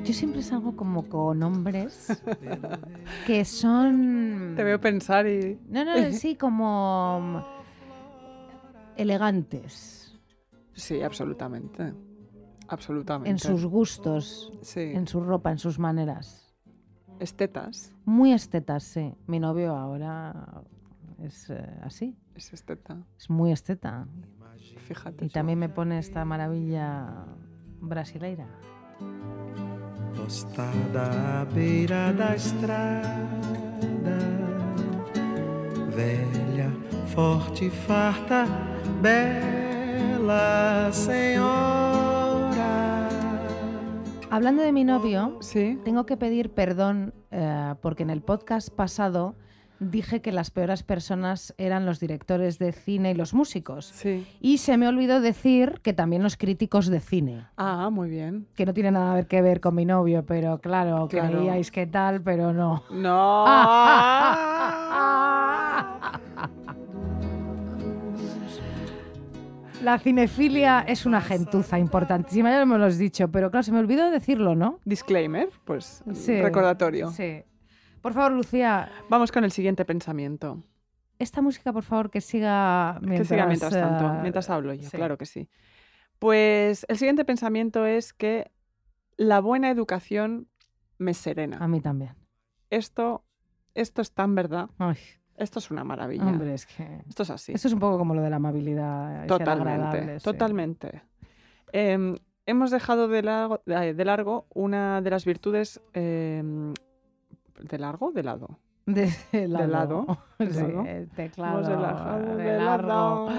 [0.09, 2.19] Yo siempre salgo como con hombres
[3.27, 4.53] que son...
[4.55, 5.59] Te veo pensar y...
[5.69, 7.45] No, no, sí, como
[8.95, 10.19] elegantes
[10.73, 11.93] Sí, absolutamente.
[12.69, 13.29] Absolutamente.
[13.29, 14.79] en sus gustos, Sí.
[14.79, 16.55] en su ropa, en sus maneras.
[17.19, 17.93] Estetas.
[18.03, 19.13] Muy estetas, sí.
[19.27, 20.63] Mi novio ahora
[21.21, 22.97] es eh, así, Es esteta.
[23.15, 24.07] es muy esteta.
[24.87, 25.23] Fíjate.
[25.25, 27.27] Y también me pone esta maravilla
[27.79, 28.47] brasileira.
[30.15, 34.17] Postada à beira da estrada,
[35.95, 36.71] velha,
[37.07, 38.45] forte e farta,
[39.01, 42.59] bela senhora.
[44.29, 45.79] Hablando de mi novio, Sí.
[45.83, 49.35] tengo que pedir perdón eh, porque en el podcast pasado
[49.79, 53.85] dije que las peores personas eran los directores de cine y los músicos.
[53.85, 54.25] Sí.
[54.41, 57.47] Y se me olvidó decir que también los críticos de cine.
[57.57, 58.47] Ah, muy bien.
[58.55, 61.37] Que no tiene nada que ver con mi novio, pero claro, Claro.
[61.39, 62.83] creíais que tal, pero no.
[62.91, 63.45] No.
[69.83, 74.11] La cinefilia es una gentuza importantísima, ya lo hemos dicho, pero claro, se me olvidó
[74.11, 74.79] decirlo, ¿no?
[74.83, 77.11] Disclaimer, pues Sí, recordatorio.
[77.11, 77.43] Sí.
[78.01, 80.63] Por favor, Lucía, Vamos con el siguiente pensamiento.
[81.19, 83.27] esta música, por favor, que siga mientras...
[83.27, 84.95] que siga mientras tanto, eh, mientras hablo yo, sí.
[84.97, 85.49] claro que sí.
[86.17, 88.51] Pues el siguiente pensamiento es que
[89.17, 90.47] la buena educación
[90.97, 91.57] me serena.
[91.59, 92.15] A mí también.
[92.69, 93.23] Esto,
[93.73, 94.69] esto es tan verdad.
[94.77, 94.97] Ay,
[95.35, 96.25] Esto es una maravilla.
[96.25, 97.01] hombre, es que...
[97.07, 97.51] Esto es así.
[97.53, 99.25] Esto es un poco como lo de la amabilidad.
[99.27, 100.23] Totalmente, sí.
[100.23, 101.01] totalmente.
[101.71, 105.81] Em, hemos dejado de largo, de, de largo una de las virtudes...
[105.93, 106.73] em,
[107.59, 108.11] ¿De largo?
[108.11, 108.59] De lado.
[108.85, 109.07] De,
[109.47, 109.67] lado.
[109.67, 110.85] lado, de Sí, lado.
[110.85, 111.61] el teclado.
[111.69, 112.87] Relajado de de largo.
[112.87, 113.29] lado.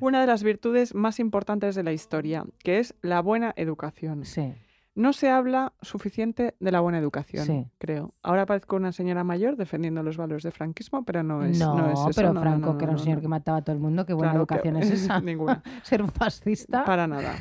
[0.00, 4.24] Una de las virtudes más importantes de la historia, que es la buena educación.
[4.24, 4.54] Sí.
[4.96, 7.66] No se habla suficiente de la buena educación, Sí.
[7.78, 8.14] creo.
[8.22, 11.86] Ahora parezco una señora mayor defendiendo los valores del franquismo, pero no es, no, no,
[11.90, 12.10] es eso.
[12.14, 14.12] pero no, Franco, no, que era un señor que mataba a todo el mundo, qué
[14.14, 15.20] buena Claro que- educación es esa.
[15.20, 15.62] Ninguna.
[15.82, 16.84] Ser un fascista.
[16.84, 17.32] Para nada.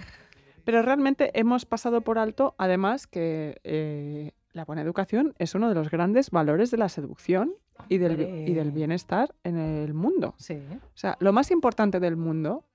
[0.63, 5.75] Pero realmente hemos pasado por alto, además, que eh, la buena educación es uno de
[5.75, 7.55] los grandes valores de la seducción
[7.89, 10.35] y del, y del bienestar en el mundo.
[10.37, 10.61] Sí.
[10.71, 12.65] O sea, lo más importante del mundo,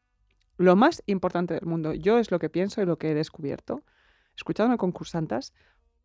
[0.57, 3.85] lo más importante del mundo, yo es lo que pienso y lo que he descubierto,
[4.37, 5.55] escuchadme concursantas,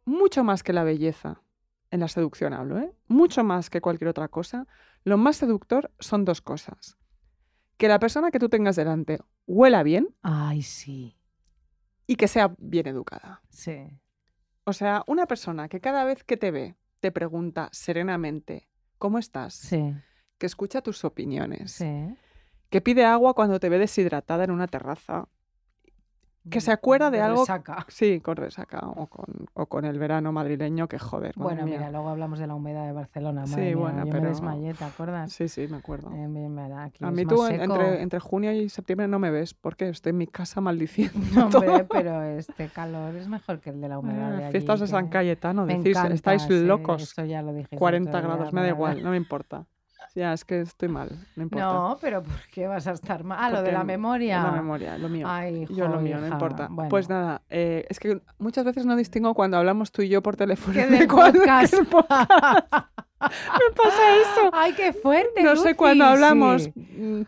[0.06, 1.42] mucho más que la belleza,
[1.90, 2.94] en la seducción hablo, ¿eh?
[3.08, 4.68] mucho más que cualquier otra cosa,
[5.04, 6.98] lo más seductor son dos cosas.
[7.78, 11.18] Que la persona que tú tengas delante huela bien Ay, sí.
[12.06, 13.42] y que sea bien educada.
[13.50, 14.00] Sí.
[14.66, 19.54] O sea, una persona que cada vez que te ve te pregunta serenamente, ¿cómo estás?
[19.54, 19.94] Sí.
[20.38, 22.16] Que escucha tus opiniones, Sí.
[22.70, 25.28] que pide agua cuando te ve deshidratada en una terraza,
[26.50, 27.42] que se acuerda de algo...
[27.42, 27.86] resaca.
[27.90, 31.34] Sí, con resaca o con, o con el verano madrileño, que joder.
[31.36, 31.78] Bueno, mía.
[31.78, 33.46] mira, luego hablamos de la humedad de Barcelona.
[33.46, 35.32] Sí, madre mía, bueno, yo pero- me desmayé, ¿te acuerdas?
[35.32, 36.12] Sí, sí, me acuerdo.
[36.14, 39.90] Eh, aquí A mí tú en- entre, entre junio y septiembre no me ves porque
[39.90, 41.14] estoy en mi casa maldiciendo.
[41.34, 44.52] No, hombre, pero este calor es mejor que el de la humedad Ah, de allí,
[44.52, 47.04] Fiestas de San Cayetano, decís, encanta, estáis sí, locos.
[47.04, 47.76] Eso ya lo dije.
[47.76, 49.66] 40 grados, me da igual, no me importa.
[50.16, 51.66] Ya, es que estoy mal, no importa.
[51.66, 53.40] No, pero ¿por qué vas a estar mal?
[53.42, 54.44] Ah, lo de la memoria.
[54.44, 55.26] La memoria, lo mío.
[55.28, 56.68] Ay, yo lo mío, no hija, importa.
[56.70, 56.90] bueno.
[56.90, 60.36] Pues nada, eh, es que muchas veces no distingo cuando hablamos tú y yo por
[60.36, 60.74] teléfono.
[60.74, 61.74] ¿Qué de del podcast.
[63.24, 64.50] Me pasa eso.
[64.54, 65.42] Ay, qué fuerte.
[65.44, 66.74] No sé cuándo hablamos sí.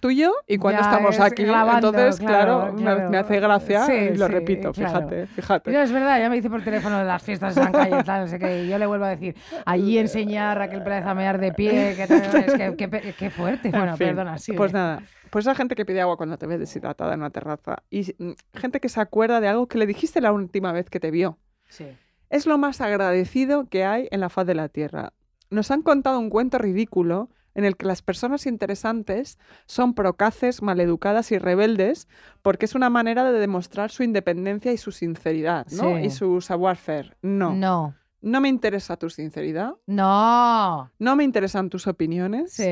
[0.02, 1.44] tú y yo y cuándo Ya, estamos es aquí.
[1.44, 3.10] grabando, Entonces, claro, claro, me- claro.
[3.10, 4.94] Me, hace gracia Sí, y lo sí, repito, claro.
[5.10, 5.72] fíjate, fíjate.
[5.72, 8.28] No, es verdad, ya me dice por teléfono de las fiestas de San Cayetano, no
[8.28, 9.36] sé qué, y yo le vuelvo a decir,
[9.66, 13.68] allí enseñar a Raquel Pérez a mear de pie, que, es fuerte.
[13.70, 14.54] En Bueno, fin, perdona, sí.
[14.54, 17.84] Pues nada, pues la gente que pide agua cuando te ve deshidratada en una terraza
[17.90, 21.00] y mm, gente que se acuerda de algo que le dijiste la última vez que
[21.00, 21.38] te vio.
[21.68, 21.86] Sí.
[22.30, 25.14] Es lo más agradecido que hay en la faz de la Tierra.
[25.50, 31.32] Nos han contado un cuento ridículo en el que las personas interesantes son procaces, maleducadas
[31.32, 32.08] y rebeldes
[32.42, 35.96] porque es una manera de demostrar su independencia y su sinceridad, ¿no?
[35.98, 36.06] Sí.
[36.06, 37.16] Y su savoir-faire.
[37.22, 37.54] No.
[37.54, 37.96] no.
[38.22, 38.42] No.
[38.42, 40.92] me interesa tu sinceridad, No.
[41.00, 42.52] no me interesan tus opiniones.
[42.52, 42.64] Sí.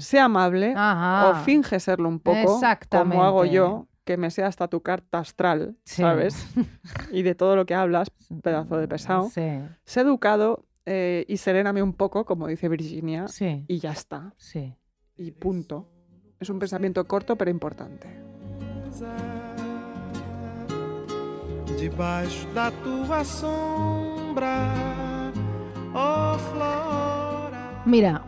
[0.00, 1.30] Sé amable Ajá.
[1.30, 3.50] o finge serlo un poco, como hago Exactamente.
[3.54, 6.02] yo, que me sea hasta tu carta astral, Sí.
[6.02, 6.46] ¿sabes?
[7.12, 8.10] y de todo lo que hablas,
[8.42, 9.30] pedazo de pesado.
[9.32, 9.60] Sí.
[9.84, 13.64] Sé educado eh, y seréname un poco, como dice Virginia, Sí.
[13.68, 14.34] y ya está.
[14.36, 14.74] Sí.
[15.16, 15.88] Y punto.
[16.40, 18.08] Es un pensamiento corto pero importante.
[21.78, 25.32] Debaixo da tua sombra,
[25.94, 27.82] oh flora.
[27.86, 28.24] Mira,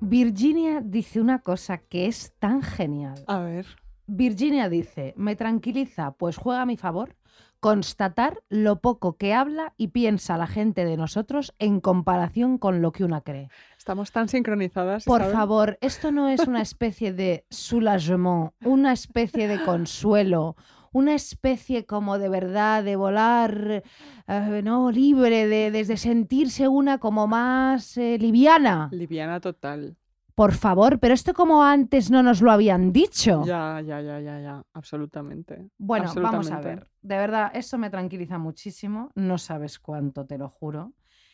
[0.00, 3.22] Virginia dice una cosa que es tan genial.
[3.26, 3.66] A ver.
[4.08, 7.16] Virginia dice, me tranquiliza, pues juega a mi favor,
[7.60, 12.92] constatar lo poco que habla y piensa la gente de nosotros en comparación con lo
[12.92, 13.48] que una cree.
[13.78, 15.04] Estamos tan sincronizadas.
[15.04, 20.56] Por favor, esto no es una especie de soulagement, una especie de consuelo,
[20.92, 23.82] una especie como de verdad de volar,
[24.28, 28.88] eh, no, libre, de, de- de sentirse una como más eh, liviana.
[28.92, 29.96] Liviana total.
[30.36, 33.42] Por favor, pero esto como antes no nos lo habían dicho.
[33.46, 34.62] Ya, ya, ya, ya, ya.
[34.74, 35.70] Absolutamente.
[35.78, 36.90] Bueno, vamos a ver.
[37.00, 39.10] De verdad, eso me tranquiliza muchísimo.
[39.14, 40.92] No sabes cuánto, te lo juro.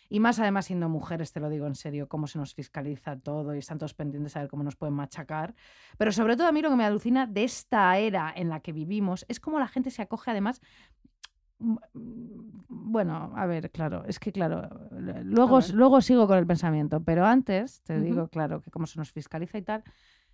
[0.08, 3.56] Y más además siendo mujeres, te lo digo en serio, cómo se nos fiscaliza todo
[3.56, 5.56] y están todos pendientes a ver cómo nos pueden machacar.
[5.98, 8.72] Pero sobre todo a mí lo que me alucina de esta era en la que
[8.72, 10.60] vivimos es cómo la gente se acoge además
[12.68, 17.24] Bueno, a ver, claro, es que claro, l- luego, luego sigo con el pensamiento, pero
[17.24, 19.84] antes te digo, claro, que como se nos fiscaliza y tal,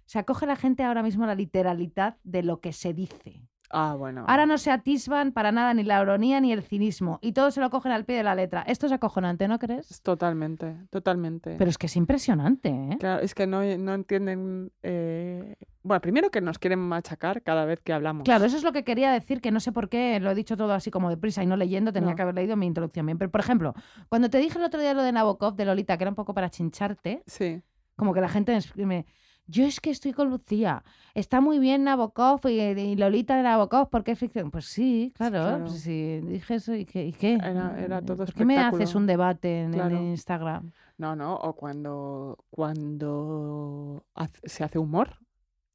[0.07, 3.43] se acoge la gente ahora mismo a la literalidad de lo que se dice.
[3.71, 4.25] Ah, bueno.
[4.27, 7.61] Ahora no se atisban para nada ni la ironía ni el cinismo y todo se
[7.61, 8.63] lo cogen al pie de la letra.
[8.63, 10.01] Esto es acojonante, ¿no crees?
[10.03, 11.55] Totalmente, totalmente.
[11.59, 12.97] Pero es que es impresionante, ¿eh?
[12.99, 14.73] Claro, es que no, no entienden.
[14.83, 18.25] eh, Bueno, primero que nos quieren machacar cada vez que hablamos.
[18.25, 20.57] Claro, eso es lo que quería decir, que no sé por qué lo he dicho
[20.57, 22.17] todo así como deprisa y no leyendo, tenía No.
[22.17, 23.19] que haber leído mi introducción bien.
[23.19, 23.75] Pero, por ejemplo,
[24.09, 26.33] cuando te dije el otro día lo de Nabokov, de Lolita, que era un poco
[26.35, 27.63] para chincharte, Sí,
[27.97, 29.05] como que la gente me
[29.49, 30.85] yo es que estoy con Lucía,
[31.15, 34.51] está muy bien Nabokov y, y Lolita de Nabokov porque es ficción.
[34.53, 35.65] Pues sí, claro, claro.
[35.67, 37.05] pues sí, dije eso y qué.
[37.07, 37.35] y qué?
[37.35, 39.75] Era- era todo ¿Por qué me haces un debate en.
[39.97, 40.71] Instagram?
[40.99, 41.35] no, no.
[41.35, 44.05] O cuando, cuando
[44.45, 45.17] se hace humor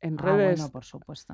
[0.01, 1.34] en Ah, redes, bueno, por supuesto.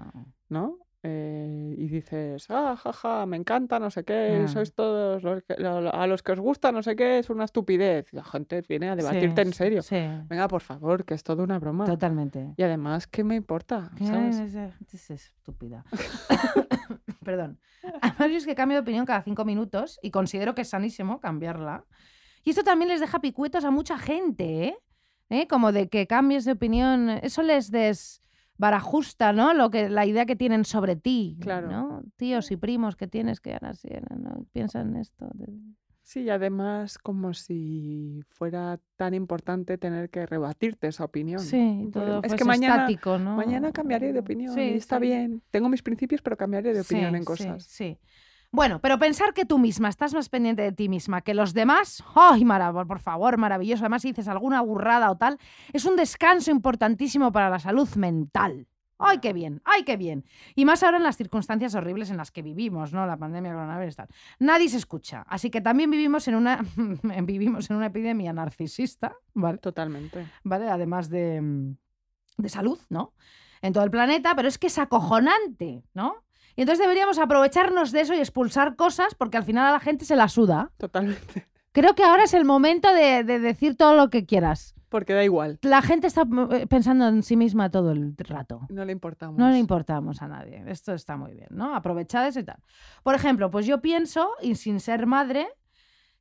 [0.49, 0.77] ¿no?
[1.01, 4.47] Eh, y dices, ah, jaja, me encanta, no sé qué, Ah.
[4.49, 7.45] sois todos los que- lo- a los que os gusta, no sé qué, es una
[7.45, 8.11] estupidez.
[8.11, 9.81] La gente viene a debatirte Sí, en serio.
[9.81, 9.95] Sí,
[10.27, 11.85] Venga, por favor, que es todo una broma.
[11.85, 12.53] totalmente.
[12.57, 13.91] Y además, ¿qué me importa?
[13.97, 14.05] ¿Qué?
[14.07, 14.39] ¿Sabes?
[14.93, 15.85] Es estúpida.
[17.23, 17.59] Perdón.
[18.01, 21.19] Además, yo es que cambio de opinión cada cinco minutos y considero que es sanísimo
[21.19, 21.85] cambiarla.
[22.43, 24.77] Y esto también les deja picuetos a mucha gente, ¿eh?
[25.29, 25.47] ¿Eh?
[25.47, 27.09] Como de que cambies de opinión.
[27.09, 27.71] Eso les
[28.59, 29.53] desbarajusta, ¿no?
[29.53, 31.37] Lo que, la idea que tienen sobre ti.
[31.39, 31.69] Claro.
[31.69, 32.03] ¿no?
[32.17, 33.87] Tíos y primos que tienes que ahora sí,
[34.17, 34.45] ¿no?
[34.51, 35.29] piensan esto.
[36.01, 41.39] Sí, y además como si fuera tan importante tener que rebatirte esa opinión.
[41.39, 43.35] Sí, todo es que mañana, estático, ¿no?
[43.35, 45.03] mañana cambiaré de opinión Sí, y está sí.
[45.03, 45.41] bien.
[45.51, 47.63] Tengo mis principios, pero cambiaré de opinión Sí, en sí, cosas.
[47.63, 47.97] Sí,
[48.51, 52.03] Bueno, pero pensar que tú misma estás más pendiente de ti misma que los demás,
[52.15, 53.83] ¡ay, marav- por favor, maravilloso!
[53.83, 55.37] Además, si dices alguna burrada o tal,
[55.71, 58.67] es un descanso importantísimo para la salud mental.
[58.97, 59.61] ¡Ay, qué bien!
[59.63, 60.25] ¡Ay, qué bien!
[60.55, 63.05] Y más ahora en las circunstancias horribles en las que vivimos, ¿no?
[63.05, 64.07] La pandemia, coronavirus, tal.
[64.39, 65.23] Nadie se escucha.
[65.27, 66.65] Así que también vivimos en una,
[67.23, 69.59] vivimos en una epidemia narcisista, ¿vale?
[69.59, 70.27] Totalmente.
[70.43, 70.69] ¿vale?
[70.69, 71.77] Además de, mm,
[72.39, 73.13] de salud, ¿no?
[73.61, 76.15] En todo el planeta, pero es que es acojonante, ¿no?
[76.59, 80.03] Y entonces deberíamos aprovecharnos de eso y expulsar cosas porque al final a la gente
[80.03, 80.73] se la suda.
[80.75, 81.47] Totalmente.
[81.71, 84.75] Creo que ahora es el momento de, de decir todo lo que quieras.
[84.89, 85.57] Porque da igual.
[85.61, 88.67] La gente está eh, pensando en sí misma todo el rato.
[88.67, 89.39] No le importamos.
[89.39, 90.61] No le importamos a nadie.
[90.67, 91.73] Esto está muy bien, ¿no?
[91.73, 92.57] Aprovechades y tal.
[93.03, 95.47] Por ejemplo, pues yo pienso, y sin ser madre,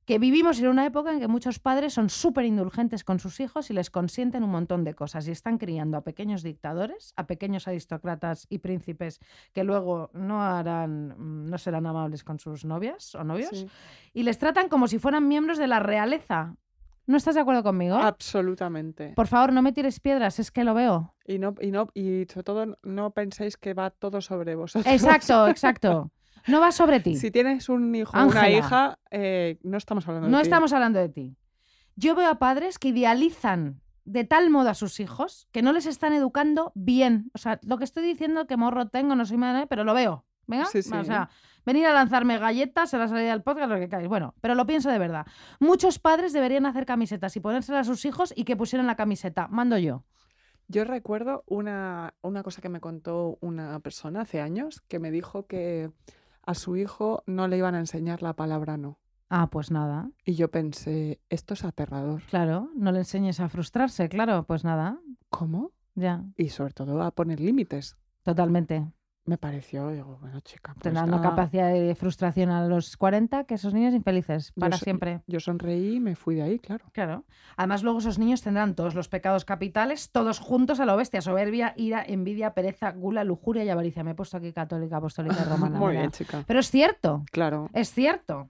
[0.08, 3.68] que vivimos en una época en que muchos padres son súper indulgentes con sus hijos
[3.68, 7.68] y les consienten un montón de cosas y están criando a pequeños dictadores, a pequeños
[7.68, 9.20] aristócratas y príncipes
[9.52, 13.68] que luego no harán, no serán amables con sus novias o novios Sí,
[14.14, 16.56] y les tratan como si fueran miembros de la realeza.
[17.06, 17.96] ¿No estás de acuerdo conmigo?
[17.96, 19.12] Absolutamente.
[19.14, 21.14] Por favor, no me tires piedras, es que lo veo.
[21.26, 24.90] Y no, y no, y sobre todo no penséis que va todo sobre vosotros.
[24.90, 26.10] Exacto, exacto.
[26.46, 27.16] No va sobre ti.
[27.16, 30.42] Si tienes un hijo o una hija, eh, no estamos hablando de No ti.
[30.44, 31.36] estamos hablando de ti.
[31.96, 35.86] Yo veo a padres que idealizan de tal modo a sus hijos que no les
[35.86, 37.30] están educando bien.
[37.34, 40.24] O sea, lo que estoy diciendo que morro tengo, no soy madre, pero lo veo.
[40.46, 40.94] Venga, Sí, sí.
[40.94, 41.28] o sea,
[41.66, 44.08] venir a lanzarme galletas, se la salida del podcast, lo que queráis.
[44.08, 45.26] Bueno, pero lo pienso de verdad.
[45.60, 49.46] Muchos padres deberían hacer camisetas y ponérselas a sus hijos y que pusieran la camiseta.
[49.48, 50.04] Mando yo.
[50.68, 55.46] Yo recuerdo una, una cosa que me contó una persona hace años que me dijo
[55.46, 55.90] que
[56.48, 58.98] a su hijo no le iban a enseñar la palabra no.
[59.28, 60.10] Ah, pues nada.
[60.24, 62.22] Y yo pensé, esto es aterrador.
[62.30, 64.98] Claro, no le enseñes a frustrarse, claro, pues nada.
[65.28, 65.72] ¿Cómo?
[65.94, 67.98] Ya, Y sobre todo a poner límites.
[68.22, 68.86] totalmente.
[69.28, 73.56] Me pareció, digo, bueno, chica, pues Tendrán una capacidad de frustración a los 40 que
[73.56, 75.20] esos niños infelices para siempre.
[75.26, 76.86] Yo sonreí y me fui de ahí, claro.
[76.92, 77.24] Claro.
[77.58, 81.20] Además, luego esos niños tendrán todos los pecados capitales, todos juntos a lo bestia.
[81.20, 84.02] Soberbia, ira, envidia, pereza, gula, lujuria y avaricia.
[84.02, 85.78] Me he puesto aquí católica, apostólica romana.
[85.78, 86.42] Muy bien, chica.
[86.46, 87.68] Pero es cierto, Claro.
[87.74, 88.48] es cierto.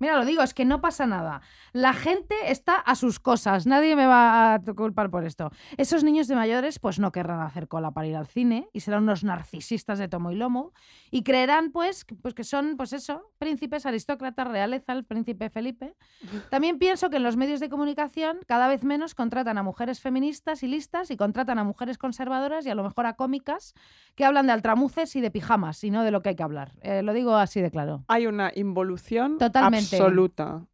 [0.00, 1.42] Mira, lo digo, es que no pasa nada.
[1.72, 5.50] La gente está a sus cosas, nadie me va a culpar por esto.
[5.76, 9.02] Esos niños de mayores pues no querrán hacer cola para ir al cine y serán
[9.02, 10.72] unos narcisistas de tomo y lomo
[11.10, 15.94] y creerán pues, pues que son pues eso, príncipes, aristócratas, realeza, el príncipe Felipe.
[16.48, 20.62] También pienso que en los medios de comunicación cada vez menos contratan a mujeres feministas
[20.62, 23.74] y listas y contratan a mujeres conservadoras y a lo mejor a cómicas
[24.14, 26.72] que hablan de altramuces y de pijamas y no de lo que hay que hablar.
[26.80, 28.04] Eh, lo digo así de claro.
[28.08, 29.89] Hay una involución Totalmente.
[29.96, 30.66] Absoluta.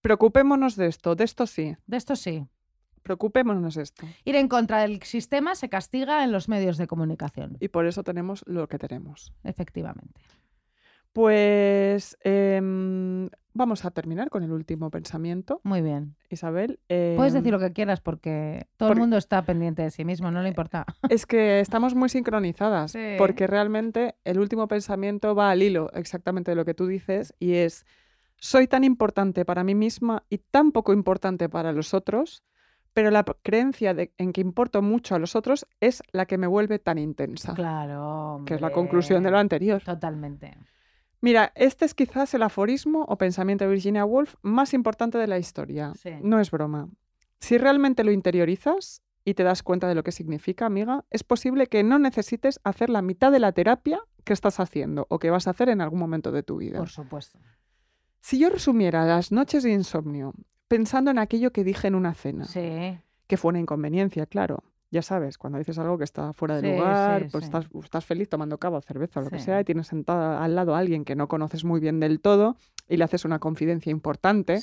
[0.00, 1.76] Preocupémonos de esto, de esto sí.
[1.86, 2.46] De esto sí.
[3.02, 4.06] Preocupémonos de esto.
[4.24, 8.02] Ir en contra del sistema se castiga en los medios de comunicación, Y por eso
[8.04, 9.32] tenemos lo que tenemos.
[9.44, 10.20] efectivamente.
[11.12, 16.14] Pues em, vamos a terminar con el último pensamiento, Muy bien.
[16.28, 16.78] Isabel.
[16.88, 20.30] Eh, Puedes decir lo que quieras porque todo el mundo está pendiente de sí mismo,
[20.30, 20.84] no le importa.
[21.08, 23.14] Es que estamos muy sincronizadas, Sí.
[23.18, 27.54] porque realmente el último pensamiento va al hilo exactamente de lo que tú dices y
[27.54, 27.84] es,
[28.40, 32.42] soy tan importante para mí misma y tan poco importante para los otros,
[32.94, 36.46] pero la creencia de, en que importo mucho a los otros es la que me
[36.46, 38.42] vuelve tan intensa, Claro.
[38.46, 39.82] que es la conclusión de lo anterior.
[39.84, 40.56] Totalmente.
[41.20, 45.38] Mira, este es quizás el aforismo o pensamiento de Virginia Woolf más importante de la
[45.38, 45.92] historia.
[45.94, 46.10] Sí.
[46.22, 46.88] No es broma.
[47.40, 51.66] Si realmente lo interiorizas y te das cuenta de lo que significa, amiga, es posible
[51.66, 55.46] que no necesites hacer la mitad de la terapia que estás haciendo o que vas
[55.46, 56.78] a hacer en algún momento de tu vida.
[56.78, 57.38] Por supuesto.
[58.20, 60.34] Si yo resumiera las noches de insomnio
[60.66, 62.98] pensando en aquello que dije en una cena, Sí.
[63.26, 64.62] que fue una inconveniencia, claro.
[64.90, 67.48] Ya sabes, cuando dices algo que está fuera de Sí, lugar, sí, pues sí.
[67.48, 70.54] Estás, estás feliz tomando cava o cerveza o lo que sea, y tienes sentada al
[70.54, 72.56] lado a alguien que no conoces muy bien del todo
[72.88, 74.60] y le haces una confidencia importante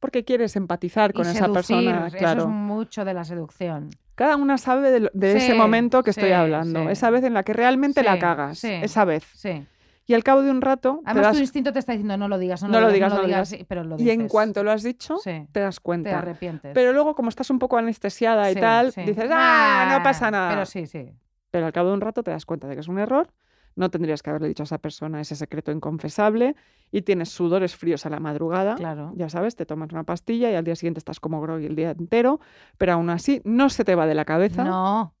[0.00, 2.06] porque quieres empatizar con esa persona.
[2.06, 2.42] Eso Claro.
[2.44, 3.90] es mucho de la seducción.
[4.14, 8.02] Cada una sabe de, ese momento que estoy hablando, esa vez en la que realmente
[8.02, 9.24] la cagas, esa vez.
[9.34, 9.62] Sí.
[10.08, 12.28] Y al cabo de un rato, te Además, das- tu instinto te está diciendo no
[12.28, 14.62] lo digas, no, No lo digas, no no lo digas, pero lo y en cuanto
[14.62, 15.46] lo has dicho, Sí.
[15.50, 16.18] te das te cuenta.
[16.18, 16.72] arrepientes.
[16.74, 19.02] Pero luego, como estás un poco anestesiada y Sí, tal, sí.
[19.02, 20.50] dices, ah, no pasa nada.
[20.50, 21.10] Pero sí, sí.
[21.50, 23.32] Pero al cabo de un rato te das cuenta de que es un error,
[23.74, 26.54] no tendrías que haberle dicho a esa persona ese secreto inconfesable
[26.92, 28.76] y tienes sudores fríos a la madrugada.
[28.76, 29.12] Claro.
[29.16, 31.90] Ya sabes, te tomas una pastilla y al día siguiente estás como groggy el día
[31.90, 32.38] entero,
[32.78, 35.14] pero aún así no se te va de la cabeza No,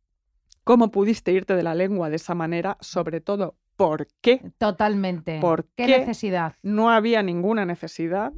[0.64, 5.38] cómo pudiste irte de la lengua de esa manera, sobre todo por qué totalmente.
[5.40, 5.98] ¿Por ¿Qué, qué?
[5.98, 6.54] necesidad?
[6.62, 8.32] no había ninguna necesidad.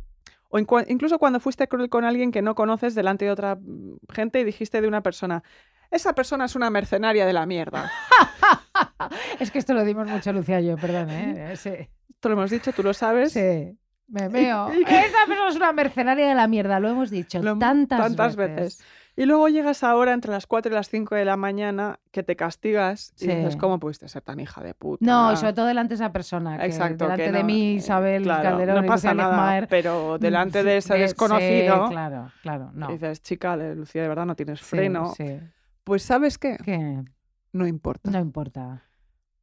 [0.51, 4.41] O incluso cuando fuiste cruel con alguien que no conoces delante de otra mm, gente
[4.41, 5.43] y dijiste de una persona,
[5.91, 7.91] esa persona es una mercenaria de la mierda.
[9.41, 11.53] Es que esto lo dimos mucho, Lucía, yo, perdón, ¿eh?
[11.57, 11.71] Sí.
[11.71, 13.33] Esto lo hemos dicho, tú lo sabes.
[13.33, 13.77] Sí.
[14.09, 14.73] Me veo.
[14.73, 17.99] y que- Esta persona es una mercenaria de la mierda, lo hemos dicho Lo- tantas,
[18.01, 18.83] tantas veces.
[19.21, 22.37] Y luego llegas ahora entre las 4 y las 5 de la mañana que te
[22.37, 23.27] castigas y Sí.
[23.35, 25.05] dices, ¿cómo pudiste ser tan hija de puta?
[25.05, 26.57] No, y sobre todo delante de esa persona.
[26.57, 30.19] Que Exacto, delante que de mí, eh, Isabel claro, Calderón no y pasa nada, pero
[30.19, 32.87] delante de ese desconocido claro, claro, no.
[32.93, 35.13] dices, chica, Lucía, de verdad no tienes Sí, freno.
[35.17, 35.41] sí.
[35.83, 36.57] Pues ¿sabes qué?
[36.65, 37.03] Que
[37.53, 38.11] No importa.
[38.13, 38.85] no importa.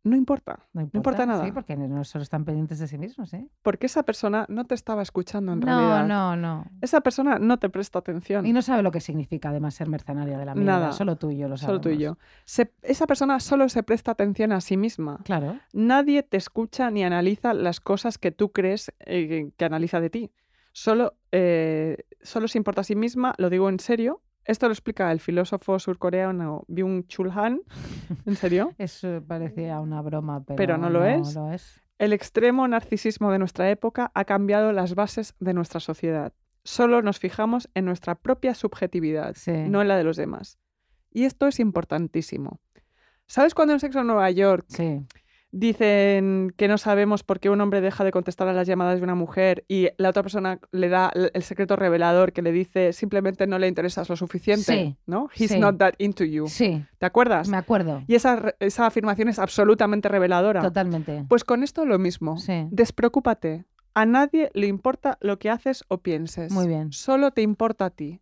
[0.06, 0.60] No importa.
[0.72, 1.44] No importa, importa nada.
[1.46, 3.50] Sí, porque no solo están pendientes de sí mismos, ¿eh?
[3.64, 6.06] Porque esa persona no te estaba escuchando en no, realidad.
[6.08, 6.66] no, no.
[6.80, 8.46] Esa persona no te presta atención.
[8.46, 10.80] Y no sabe lo que significa además ser mercenaria de la mierda.
[10.80, 10.92] Nada.
[10.94, 11.82] Solo tú y yo lo sabemos.
[11.82, 12.18] Solo tú y yo.
[12.46, 15.22] Se- esa persona solo se presta atención a sí misma.
[15.26, 15.58] Claro.
[15.74, 20.32] Nadie te escucha ni analiza las cosas que tú crees eh, que analiza de ti.
[20.72, 24.22] Solo, eh, solo se importa a sí misma, lo digo en serio.
[24.46, 27.62] Esto lo explica el filósofo surcoreano Byung-Chul Han.
[28.26, 28.74] ¿En serio?
[28.78, 31.36] Eso parecía una broma, pero, Pero no lo es.
[31.36, 31.82] lo es.
[31.98, 36.34] El extremo narcisismo de nuestra época ha cambiado las bases de nuestra sociedad.
[36.64, 39.52] Solo nos fijamos en nuestra propia subjetividad, Sí.
[39.52, 40.58] no en la de los demás.
[41.12, 42.60] Y esto es importantísimo.
[43.28, 45.02] ¿Sabes cuando en Sexo en Nueva York Sí.
[45.58, 49.04] Dicen que no sabemos por qué un hombre deja de contestar a las llamadas de
[49.06, 53.48] una mujer y la otra persona le da el secreto revelador que le dice simplemente
[53.48, 54.64] no le interesas lo suficiente?
[54.64, 55.30] Sí, ¿No?
[55.34, 55.60] He's sí.
[55.60, 56.48] not that into you.
[56.48, 57.48] Sí, ¿Te acuerdas?
[57.48, 58.04] me acuerdo.
[58.08, 60.62] Y esa, esa afirmación es absolutamente reveladora.
[60.62, 61.26] Totalmente.
[61.30, 62.38] Pues con esto lo mismo.
[62.38, 62.68] Sí.
[62.72, 63.66] Despreocúpate.
[63.94, 66.52] A nadie le importa lo que haces o pienses.
[66.52, 66.92] Muy bien.
[66.92, 68.20] Solo te importa a ti.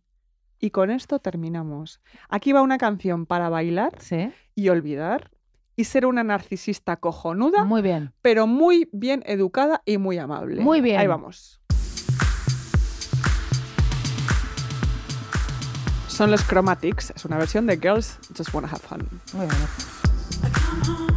[0.60, 2.00] Y con esto terminamos.
[2.28, 4.30] Aquí va una canción para bailar Sí.
[4.54, 5.32] y olvidar
[5.76, 8.12] y ser una narcisista cojonuda, Muy bien.
[8.22, 10.60] pero muy bien educada y muy amable.
[10.62, 11.00] Muy bien.
[11.00, 11.60] Ahí vamos.
[16.08, 19.08] Son los Chromatics, es una versión de Girls Just Wanna Have Fun.
[19.32, 21.13] Muy bien.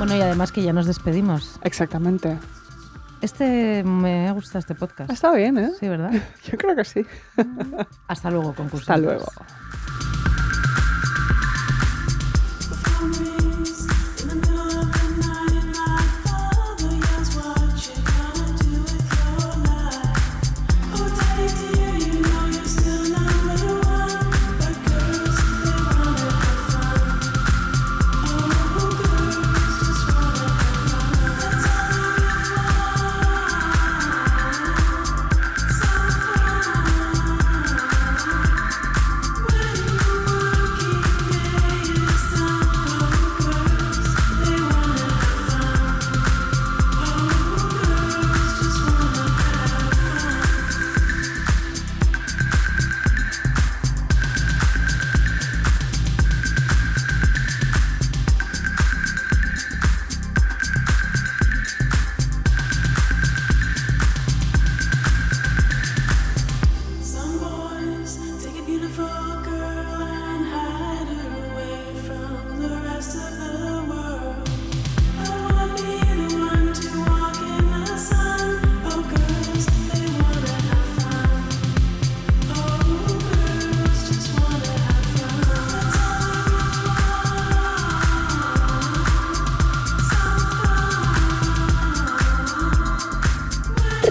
[0.00, 1.60] Bueno, y además que ya nos despedimos.
[1.62, 2.38] Exactamente.
[3.20, 5.12] Este me gusta este podcast.
[5.12, 5.72] Está bien, ¿eh?
[5.78, 6.10] Sí, ¿verdad?
[6.50, 7.04] Yo creo que sí.
[8.08, 9.12] Hasta luego, concursantes.
[9.12, 9.42] Hasta
[13.02, 13.29] luego.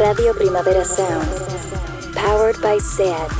[0.09, 1.29] Radio Primavera Sound.
[2.15, 3.38] Powered by SEAT.